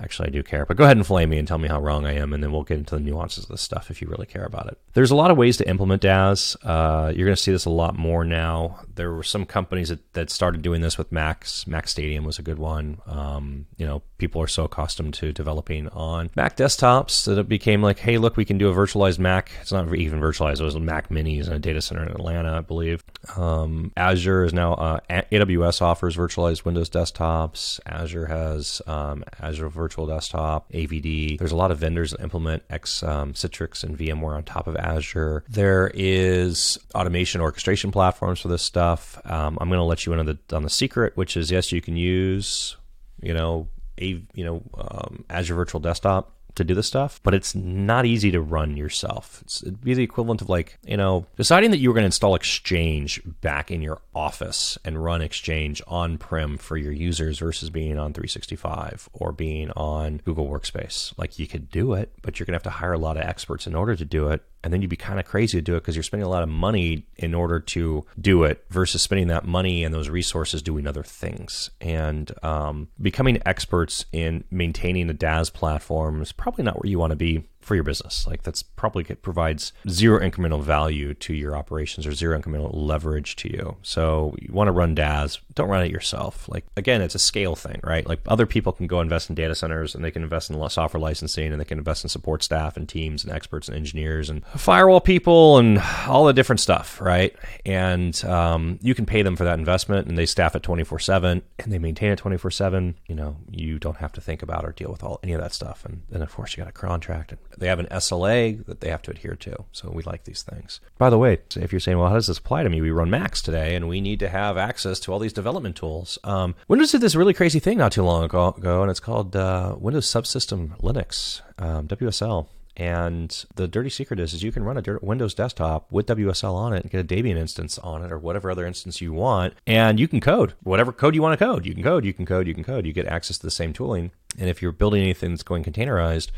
Actually, 0.00 0.28
I 0.28 0.30
do 0.30 0.42
care. 0.42 0.66
But 0.66 0.76
go 0.76 0.84
ahead 0.84 0.96
and 0.96 1.06
flame 1.06 1.30
me 1.30 1.38
and 1.38 1.46
tell 1.46 1.58
me 1.58 1.68
how 1.68 1.80
wrong 1.80 2.06
I 2.06 2.14
am, 2.14 2.32
and 2.32 2.42
then 2.42 2.52
we'll 2.52 2.62
get 2.62 2.78
into 2.78 2.94
the 2.94 3.00
nuances 3.00 3.44
of 3.44 3.50
this 3.50 3.62
stuff 3.62 3.90
if 3.90 4.00
you 4.00 4.08
really 4.08 4.26
care 4.26 4.44
about 4.44 4.68
it. 4.68 4.78
There's 4.94 5.10
a 5.10 5.16
lot 5.16 5.30
of 5.30 5.36
ways 5.36 5.56
to 5.58 5.68
implement 5.68 6.02
DaaS. 6.02 6.56
Uh, 6.62 7.12
you're 7.14 7.26
going 7.26 7.36
to 7.36 7.42
see 7.42 7.52
this 7.52 7.64
a 7.64 7.70
lot 7.70 7.96
more 7.96 8.24
now. 8.24 8.80
There 8.94 9.12
were 9.12 9.22
some 9.22 9.44
companies 9.44 9.88
that, 9.88 10.12
that 10.14 10.30
started 10.30 10.62
doing 10.62 10.80
this 10.80 10.98
with 10.98 11.12
Macs. 11.12 11.66
Mac 11.66 11.88
Stadium 11.88 12.24
was 12.24 12.38
a 12.38 12.42
good 12.42 12.58
one. 12.58 12.98
Um, 13.06 13.66
you 13.76 13.86
know, 13.86 14.02
people 14.18 14.40
are 14.40 14.46
so 14.46 14.64
accustomed 14.64 15.14
to 15.14 15.32
developing 15.32 15.88
on 15.88 16.30
Mac 16.34 16.56
desktops 16.56 17.24
that 17.24 17.38
it 17.38 17.48
became 17.48 17.82
like, 17.82 17.98
hey, 17.98 18.18
look, 18.18 18.36
we 18.36 18.44
can 18.44 18.58
do 18.58 18.68
a 18.68 18.74
virtualized 18.74 19.18
Mac. 19.18 19.50
It's 19.60 19.72
not 19.72 19.94
even 19.94 20.20
virtualized. 20.20 20.60
It 20.60 20.64
was 20.64 20.76
Mac 20.78 21.08
Minis 21.08 21.46
in 21.46 21.52
a 21.52 21.58
data 21.58 21.80
center 21.80 22.02
in 22.02 22.08
Atlanta, 22.08 22.58
I 22.58 22.60
believe. 22.60 23.04
Um, 23.36 23.92
Azure 23.96 24.44
is 24.44 24.52
now 24.52 24.74
uh, 24.74 25.00
AWS 25.10 25.82
offers 25.82 26.16
virtualized 26.16 26.64
Windows 26.64 26.90
desktops. 26.90 27.80
Azure 27.86 28.26
has 28.26 28.80
um, 28.86 29.24
Azure 29.40 29.70
Virtual 29.86 30.06
Desktop, 30.06 30.68
AVD. 30.72 31.38
There's 31.38 31.52
a 31.52 31.56
lot 31.56 31.70
of 31.70 31.78
vendors 31.78 32.10
that 32.10 32.20
implement 32.20 32.64
X 32.68 33.04
um, 33.04 33.34
Citrix 33.34 33.84
and 33.84 33.96
VMware 33.96 34.34
on 34.34 34.42
top 34.42 34.66
of 34.66 34.74
Azure. 34.74 35.44
There 35.48 35.92
is 35.94 36.76
automation 36.92 37.40
orchestration 37.40 37.92
platforms 37.92 38.40
for 38.40 38.48
this 38.48 38.62
stuff. 38.62 39.20
Um, 39.24 39.56
I'm 39.60 39.68
going 39.68 39.78
to 39.78 39.84
let 39.84 40.04
you 40.04 40.12
in 40.12 40.18
on 40.18 40.26
the 40.26 40.38
on 40.52 40.64
the 40.64 40.70
secret, 40.70 41.16
which 41.16 41.36
is 41.36 41.52
yes, 41.52 41.70
you 41.70 41.80
can 41.80 41.96
use 41.96 42.76
you 43.22 43.32
know 43.32 43.68
a 44.00 44.20
you 44.34 44.44
know 44.44 44.62
um, 44.76 45.24
Azure 45.30 45.54
Virtual 45.54 45.80
Desktop 45.80 46.35
to 46.56 46.64
do 46.64 46.74
this 46.74 46.86
stuff, 46.86 47.20
but 47.22 47.34
it's 47.34 47.54
not 47.54 48.04
easy 48.06 48.30
to 48.32 48.40
run 48.40 48.76
yourself. 48.76 49.40
It's, 49.42 49.62
it'd 49.62 49.82
be 49.82 49.94
the 49.94 50.02
equivalent 50.02 50.42
of 50.42 50.48
like, 50.48 50.78
you 50.84 50.96
know, 50.96 51.26
deciding 51.36 51.70
that 51.70 51.78
you 51.78 51.88
were 51.88 51.94
going 51.94 52.02
to 52.02 52.06
install 52.06 52.34
Exchange 52.34 53.22
back 53.40 53.70
in 53.70 53.82
your 53.82 54.00
office 54.14 54.78
and 54.84 55.02
run 55.02 55.22
Exchange 55.22 55.80
on 55.86 56.18
prem 56.18 56.58
for 56.58 56.76
your 56.76 56.92
users 56.92 57.38
versus 57.38 57.70
being 57.70 57.98
on 57.98 58.12
365 58.12 59.08
or 59.12 59.32
being 59.32 59.70
on 59.72 60.20
Google 60.24 60.48
Workspace. 60.48 61.16
Like 61.16 61.38
you 61.38 61.46
could 61.46 61.70
do 61.70 61.94
it, 61.94 62.12
but 62.22 62.38
you're 62.38 62.46
going 62.46 62.52
to 62.52 62.56
have 62.56 62.74
to 62.74 62.78
hire 62.78 62.92
a 62.92 62.98
lot 62.98 63.16
of 63.16 63.22
experts 63.22 63.66
in 63.66 63.74
order 63.74 63.94
to 63.94 64.04
do 64.04 64.28
it 64.28 64.42
and 64.66 64.72
then 64.72 64.82
you'd 64.82 64.90
be 64.90 64.96
kind 64.96 65.20
of 65.20 65.26
crazy 65.26 65.58
to 65.58 65.62
do 65.62 65.76
it 65.76 65.80
because 65.82 65.94
you're 65.94 66.02
spending 66.02 66.26
a 66.26 66.28
lot 66.28 66.42
of 66.42 66.48
money 66.48 67.06
in 67.18 67.34
order 67.34 67.60
to 67.60 68.04
do 68.20 68.42
it 68.42 68.64
versus 68.68 69.00
spending 69.00 69.28
that 69.28 69.44
money 69.44 69.84
and 69.84 69.94
those 69.94 70.08
resources 70.08 70.60
doing 70.60 70.88
other 70.88 71.04
things. 71.04 71.70
And 71.80 72.32
um, 72.42 72.88
becoming 73.00 73.40
experts 73.46 74.06
in 74.12 74.42
maintaining 74.50 75.08
a 75.08 75.14
DaaS 75.14 75.52
platform 75.52 76.20
is 76.20 76.32
probably 76.32 76.64
not 76.64 76.82
where 76.82 76.90
you 76.90 76.98
want 76.98 77.12
to 77.12 77.16
be 77.16 77.44
for 77.66 77.74
your 77.74 77.84
business. 77.84 78.26
Like 78.28 78.44
that's 78.44 78.62
probably 78.62 79.04
it 79.08 79.22
provides 79.22 79.72
zero 79.88 80.20
incremental 80.20 80.62
value 80.62 81.14
to 81.14 81.34
your 81.34 81.56
operations 81.56 82.06
or 82.06 82.12
zero 82.12 82.38
incremental 82.40 82.70
leverage 82.72 83.34
to 83.36 83.50
you. 83.50 83.76
So 83.82 84.36
you 84.40 84.52
want 84.52 84.68
to 84.68 84.72
run 84.72 84.94
DaaS, 84.94 85.40
don't 85.56 85.68
run 85.68 85.84
it 85.84 85.90
yourself. 85.90 86.48
Like 86.48 86.64
again, 86.76 87.02
it's 87.02 87.16
a 87.16 87.18
scale 87.18 87.56
thing, 87.56 87.80
right? 87.82 88.06
Like 88.06 88.20
other 88.26 88.46
people 88.46 88.72
can 88.72 88.86
go 88.86 89.00
invest 89.00 89.30
in 89.30 89.34
data 89.34 89.56
centers 89.56 89.96
and 89.96 90.04
they 90.04 90.12
can 90.12 90.22
invest 90.22 90.48
in 90.48 90.70
software 90.70 91.00
licensing 91.00 91.50
and 91.50 91.60
they 91.60 91.64
can 91.64 91.78
invest 91.78 92.04
in 92.04 92.08
support 92.08 92.44
staff 92.44 92.76
and 92.76 92.88
teams 92.88 93.24
and 93.24 93.32
experts 93.32 93.66
and 93.66 93.76
engineers 93.76 94.30
and 94.30 94.46
firewall 94.46 95.00
people 95.00 95.58
and 95.58 95.80
all 96.06 96.24
the 96.24 96.32
different 96.32 96.60
stuff, 96.60 97.00
right? 97.00 97.34
And 97.64 98.24
um, 98.24 98.78
you 98.80 98.94
can 98.94 99.06
pay 99.06 99.22
them 99.22 99.34
for 99.34 99.42
that 99.42 99.58
investment 99.58 100.06
and 100.06 100.16
they 100.16 100.26
staff 100.26 100.54
it 100.54 100.62
24 100.62 101.00
seven 101.00 101.42
and 101.58 101.72
they 101.72 101.80
maintain 101.80 102.12
it 102.12 102.18
24 102.18 102.52
seven. 102.52 102.94
You 103.08 103.16
know, 103.16 103.38
you 103.50 103.80
don't 103.80 103.96
have 103.96 104.12
to 104.12 104.20
think 104.20 104.42
about 104.42 104.64
or 104.64 104.70
deal 104.70 104.92
with 104.92 105.02
all 105.02 105.18
any 105.24 105.32
of 105.32 105.40
that 105.40 105.52
stuff. 105.52 105.84
And 105.84 106.02
then 106.08 106.22
of 106.22 106.32
course 106.32 106.56
you 106.56 106.62
got 106.62 106.70
a 106.70 106.72
contract 106.72 107.32
and 107.32 107.40
they 107.58 107.68
have 107.68 107.78
an 107.78 107.86
SLA 107.86 108.64
that 108.66 108.80
they 108.80 108.90
have 108.90 109.02
to 109.02 109.10
adhere 109.10 109.36
to. 109.36 109.64
So 109.72 109.90
we 109.90 110.02
like 110.02 110.24
these 110.24 110.42
things. 110.42 110.80
By 110.98 111.10
the 111.10 111.18
way, 111.18 111.38
if 111.56 111.72
you're 111.72 111.80
saying, 111.80 111.98
well, 111.98 112.08
how 112.08 112.14
does 112.14 112.26
this 112.26 112.38
apply 112.38 112.62
to 112.62 112.70
me? 112.70 112.80
We 112.80 112.90
run 112.90 113.10
Macs 113.10 113.42
today 113.42 113.74
and 113.74 113.88
we 113.88 114.00
need 114.00 114.20
to 114.20 114.28
have 114.28 114.56
access 114.56 115.00
to 115.00 115.12
all 115.12 115.18
these 115.18 115.32
development 115.32 115.76
tools. 115.76 116.18
Um, 116.24 116.54
Windows 116.68 116.92
did 116.92 117.00
this 117.00 117.14
really 117.14 117.34
crazy 117.34 117.58
thing 117.58 117.78
not 117.78 117.92
too 117.92 118.02
long 118.02 118.24
ago, 118.24 118.54
and 118.56 118.90
it's 118.90 119.00
called 119.00 119.34
uh, 119.36 119.76
Windows 119.78 120.06
Subsystem 120.06 120.78
Linux, 120.80 121.40
um, 121.58 121.88
WSL. 121.88 122.48
And 122.76 123.44
the 123.54 123.66
dirty 123.66 123.88
secret 123.88 124.20
is, 124.20 124.34
is 124.34 124.42
you 124.42 124.52
can 124.52 124.62
run 124.62 124.76
a 124.76 124.98
Windows 125.00 125.32
desktop 125.32 125.90
with 125.90 126.06
WSL 126.06 126.52
on 126.52 126.74
it 126.74 126.82
and 126.82 126.90
get 126.90 127.00
a 127.00 127.04
Debian 127.04 127.36
instance 127.36 127.78
on 127.78 128.04
it 128.04 128.12
or 128.12 128.18
whatever 128.18 128.50
other 128.50 128.66
instance 128.66 129.00
you 129.00 129.14
want. 129.14 129.54
And 129.66 129.98
you 129.98 130.06
can 130.06 130.20
code 130.20 130.52
whatever 130.62 130.92
code 130.92 131.14
you 131.14 131.22
want 131.22 131.38
to 131.38 131.44
code. 131.44 131.64
You 131.64 131.72
can 131.72 131.82
code, 131.82 132.04
you 132.04 132.12
can 132.12 132.26
code, 132.26 132.46
you 132.46 132.52
can 132.52 132.64
code. 132.64 132.84
You 132.84 132.92
get 132.92 133.06
access 133.06 133.38
to 133.38 133.46
the 133.46 133.50
same 133.50 133.72
tooling. 133.72 134.10
And 134.38 134.50
if 134.50 134.60
you're 134.60 134.72
building 134.72 135.02
anything 135.02 135.30
that's 135.30 135.42
going 135.42 135.64
containerized, 135.64 136.30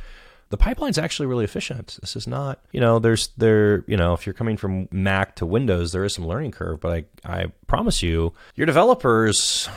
the 0.50 0.56
pipeline's 0.56 0.98
actually 0.98 1.26
really 1.26 1.44
efficient. 1.44 1.98
This 2.00 2.16
is 2.16 2.26
not, 2.26 2.60
you 2.72 2.80
know, 2.80 2.98
there's 2.98 3.28
there, 3.36 3.84
you 3.86 3.96
know, 3.96 4.14
if 4.14 4.26
you're 4.26 4.34
coming 4.34 4.56
from 4.56 4.88
Mac 4.90 5.36
to 5.36 5.46
Windows, 5.46 5.92
there 5.92 6.04
is 6.04 6.14
some 6.14 6.26
learning 6.26 6.52
curve, 6.52 6.80
but 6.80 6.92
I, 7.24 7.40
I 7.40 7.46
promise 7.66 8.02
you, 8.02 8.32
your 8.54 8.66
developers 8.66 9.68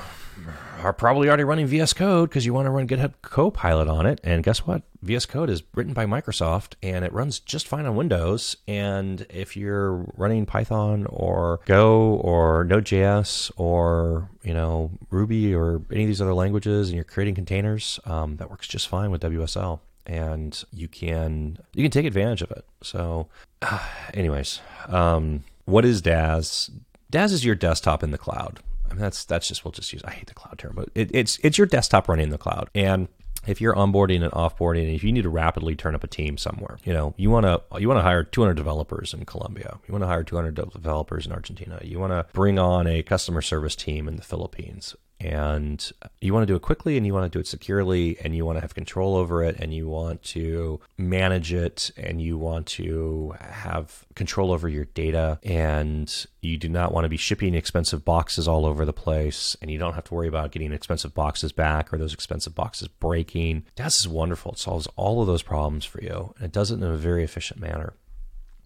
are 0.81 0.93
probably 0.93 1.27
already 1.27 1.43
running 1.43 1.67
VS 1.67 1.93
Code 1.93 2.29
because 2.29 2.45
you 2.45 2.53
want 2.53 2.65
to 2.65 2.71
run 2.71 2.87
GitHub 2.87 3.13
Copilot 3.21 3.87
on 3.87 4.05
it. 4.05 4.19
And 4.23 4.43
guess 4.43 4.65
what? 4.65 4.83
VS 5.03 5.25
Code 5.25 5.49
is 5.49 5.63
written 5.75 5.93
by 5.93 6.05
Microsoft 6.05 6.73
and 6.81 7.05
it 7.05 7.13
runs 7.13 7.39
just 7.39 7.67
fine 7.67 7.85
on 7.85 7.95
Windows. 7.95 8.57
And 8.67 9.25
if 9.29 9.55
you're 9.55 10.05
running 10.15 10.45
Python 10.45 11.05
or 11.09 11.59
Go 11.65 12.15
or 12.15 12.63
Node.js 12.63 13.51
or 13.57 14.29
you 14.43 14.53
know 14.53 14.91
Ruby 15.09 15.53
or 15.53 15.81
any 15.91 16.03
of 16.03 16.07
these 16.07 16.21
other 16.21 16.33
languages, 16.33 16.89
and 16.89 16.95
you're 16.95 17.03
creating 17.03 17.35
containers, 17.35 17.99
um, 18.05 18.37
that 18.37 18.49
works 18.49 18.67
just 18.67 18.87
fine 18.87 19.11
with 19.11 19.21
WSL 19.21 19.79
and 20.05 20.63
you 20.71 20.87
can 20.87 21.57
you 21.73 21.83
can 21.83 21.91
take 21.91 22.05
advantage 22.05 22.41
of 22.41 22.51
it. 22.51 22.65
So, 22.83 23.27
anyways, 24.13 24.59
um, 24.87 25.43
what 25.65 25.85
is 25.85 26.01
DaaS? 26.01 26.69
DaaS 27.11 27.31
is 27.31 27.45
your 27.45 27.55
desktop 27.55 28.03
in 28.03 28.11
the 28.11 28.17
cloud. 28.17 28.59
I 28.89 28.93
mean, 28.93 29.01
that's 29.01 29.25
that's 29.25 29.47
just 29.47 29.63
we'll 29.63 29.71
just 29.71 29.91
use. 29.93 30.01
I 30.03 30.11
hate 30.11 30.27
the 30.27 30.33
cloud 30.33 30.57
term, 30.57 30.73
but 30.75 30.89
it, 30.95 31.09
it's 31.13 31.39
it's 31.43 31.57
your 31.57 31.67
desktop 31.67 32.09
running 32.09 32.25
in 32.25 32.29
the 32.29 32.37
cloud. 32.37 32.69
And 32.75 33.07
if 33.47 33.59
you're 33.59 33.73
onboarding 33.73 34.23
and 34.23 34.31
offboarding, 34.33 34.93
if 34.93 35.03
you 35.03 35.11
need 35.11 35.23
to 35.23 35.29
rapidly 35.29 35.75
turn 35.75 35.95
up 35.95 36.03
a 36.03 36.07
team 36.07 36.37
somewhere, 36.37 36.77
you 36.83 36.93
know, 36.93 37.13
you 37.17 37.29
want 37.29 37.45
to 37.45 37.61
you 37.79 37.87
want 37.87 37.97
to 37.97 38.03
hire 38.03 38.23
200 38.23 38.53
developers 38.53 39.13
in 39.13 39.25
Colombia. 39.25 39.79
You 39.87 39.93
want 39.93 40.03
to 40.03 40.07
hire 40.07 40.23
200 40.23 40.55
developers 40.55 41.25
in 41.25 41.31
Argentina. 41.31 41.79
You 41.83 41.99
want 41.99 42.11
to 42.11 42.25
bring 42.33 42.59
on 42.59 42.87
a 42.87 43.01
customer 43.01 43.41
service 43.41 43.75
team 43.75 44.07
in 44.07 44.15
the 44.15 44.21
Philippines 44.21 44.95
and 45.23 45.91
you 46.19 46.33
want 46.33 46.41
to 46.41 46.51
do 46.51 46.55
it 46.55 46.61
quickly 46.61 46.97
and 46.97 47.05
you 47.05 47.13
want 47.13 47.31
to 47.31 47.37
do 47.37 47.39
it 47.39 47.45
securely 47.45 48.17
and 48.23 48.35
you 48.35 48.43
want 48.43 48.57
to 48.57 48.61
have 48.61 48.73
control 48.73 49.15
over 49.15 49.43
it 49.43 49.55
and 49.59 49.73
you 49.73 49.87
want 49.87 50.23
to 50.23 50.79
manage 50.97 51.53
it 51.53 51.91
and 51.95 52.21
you 52.21 52.37
want 52.37 52.65
to 52.65 53.35
have 53.39 54.03
control 54.15 54.51
over 54.51 54.67
your 54.67 54.85
data 54.85 55.39
and 55.43 56.25
you 56.41 56.57
do 56.57 56.67
not 56.67 56.91
want 56.91 57.05
to 57.05 57.09
be 57.09 57.17
shipping 57.17 57.53
expensive 57.53 58.03
boxes 58.03 58.47
all 58.47 58.65
over 58.65 58.83
the 58.83 58.93
place 58.93 59.55
and 59.61 59.69
you 59.69 59.77
don't 59.77 59.93
have 59.93 60.03
to 60.05 60.13
worry 60.13 60.27
about 60.27 60.51
getting 60.51 60.73
expensive 60.73 61.13
boxes 61.13 61.51
back 61.51 61.93
or 61.93 61.97
those 61.97 62.13
expensive 62.13 62.55
boxes 62.55 62.87
breaking. 62.87 63.63
DaaS 63.75 63.99
is 63.99 64.07
wonderful. 64.07 64.53
It 64.53 64.57
solves 64.57 64.87
all 64.95 65.21
of 65.21 65.27
those 65.27 65.43
problems 65.43 65.85
for 65.85 66.01
you 66.01 66.33
and 66.37 66.45
it 66.45 66.51
does 66.51 66.71
it 66.71 66.75
in 66.75 66.83
a 66.83 66.97
very 66.97 67.23
efficient 67.23 67.59
manner. 67.59 67.93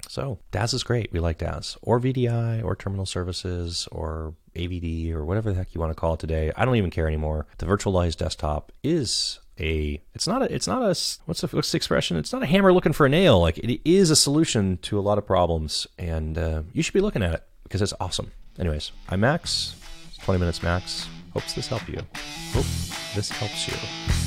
So 0.08 0.40
DaaS 0.52 0.74
is 0.74 0.84
great. 0.84 1.12
We 1.12 1.20
like 1.20 1.40
DaaS 1.40 1.78
or 1.82 2.00
VDI 2.00 2.64
or 2.64 2.76
terminal 2.76 3.06
services 3.06 3.90
or 3.92 4.36
AVD 4.56 5.12
or 5.14 5.26
whatever 5.26 5.52
the 5.52 5.58
heck 5.58 5.74
you 5.74 5.82
want 5.82 5.92
to 5.92 5.96
call 6.00 6.14
it 6.14 6.20
today. 6.20 6.52
I 6.56 6.66
don't 6.66 6.76
even 6.76 6.92
care 6.92 7.08
anymore. 7.08 7.46
The 7.58 7.66
virtualized 7.66 8.18
desktop 8.18 8.72
is 8.84 9.40
a 9.60 10.02
it's 10.14 10.28
not 10.28 10.42
a 10.42 10.54
it's 10.54 10.68
not 10.68 10.82
a 10.82 10.88
what's 11.26 11.42
the, 11.42 11.48
what's 11.48 11.72
the 11.72 11.78
expression 11.78 12.18
it's 12.18 12.34
not 12.34 12.44
a 12.44 12.46
hammer 12.46 12.74
looking 12.74 12.92
for 12.92 13.06
a 13.06 13.10
nail 13.10 13.40
like 13.40 13.58
it 13.58 13.80
is 13.90 14.10
a 14.10 14.16
solution 14.16 14.78
to 14.80 15.00
a 15.00 15.02
lot 15.02 15.18
of 15.18 15.26
problems 15.26 15.88
and 15.98 16.38
uh, 16.38 16.62
you 16.74 16.84
should 16.84 16.94
be 16.94 17.00
looking 17.00 17.24
at 17.24 17.34
it 17.34 17.44
because 17.64 17.82
it's 17.82 17.94
awesome 18.02 18.32
anyways 18.60 18.92
i'm 19.08 19.22
max 19.22 19.76
20 20.24 20.40
minutes 20.40 20.62
max 20.62 21.08
hopes 21.32 21.54
this 21.54 21.68
help 21.68 21.88
you 21.88 22.02
hope 22.52 22.66
this 23.16 23.30
helps 23.30 23.68
you 23.68 24.25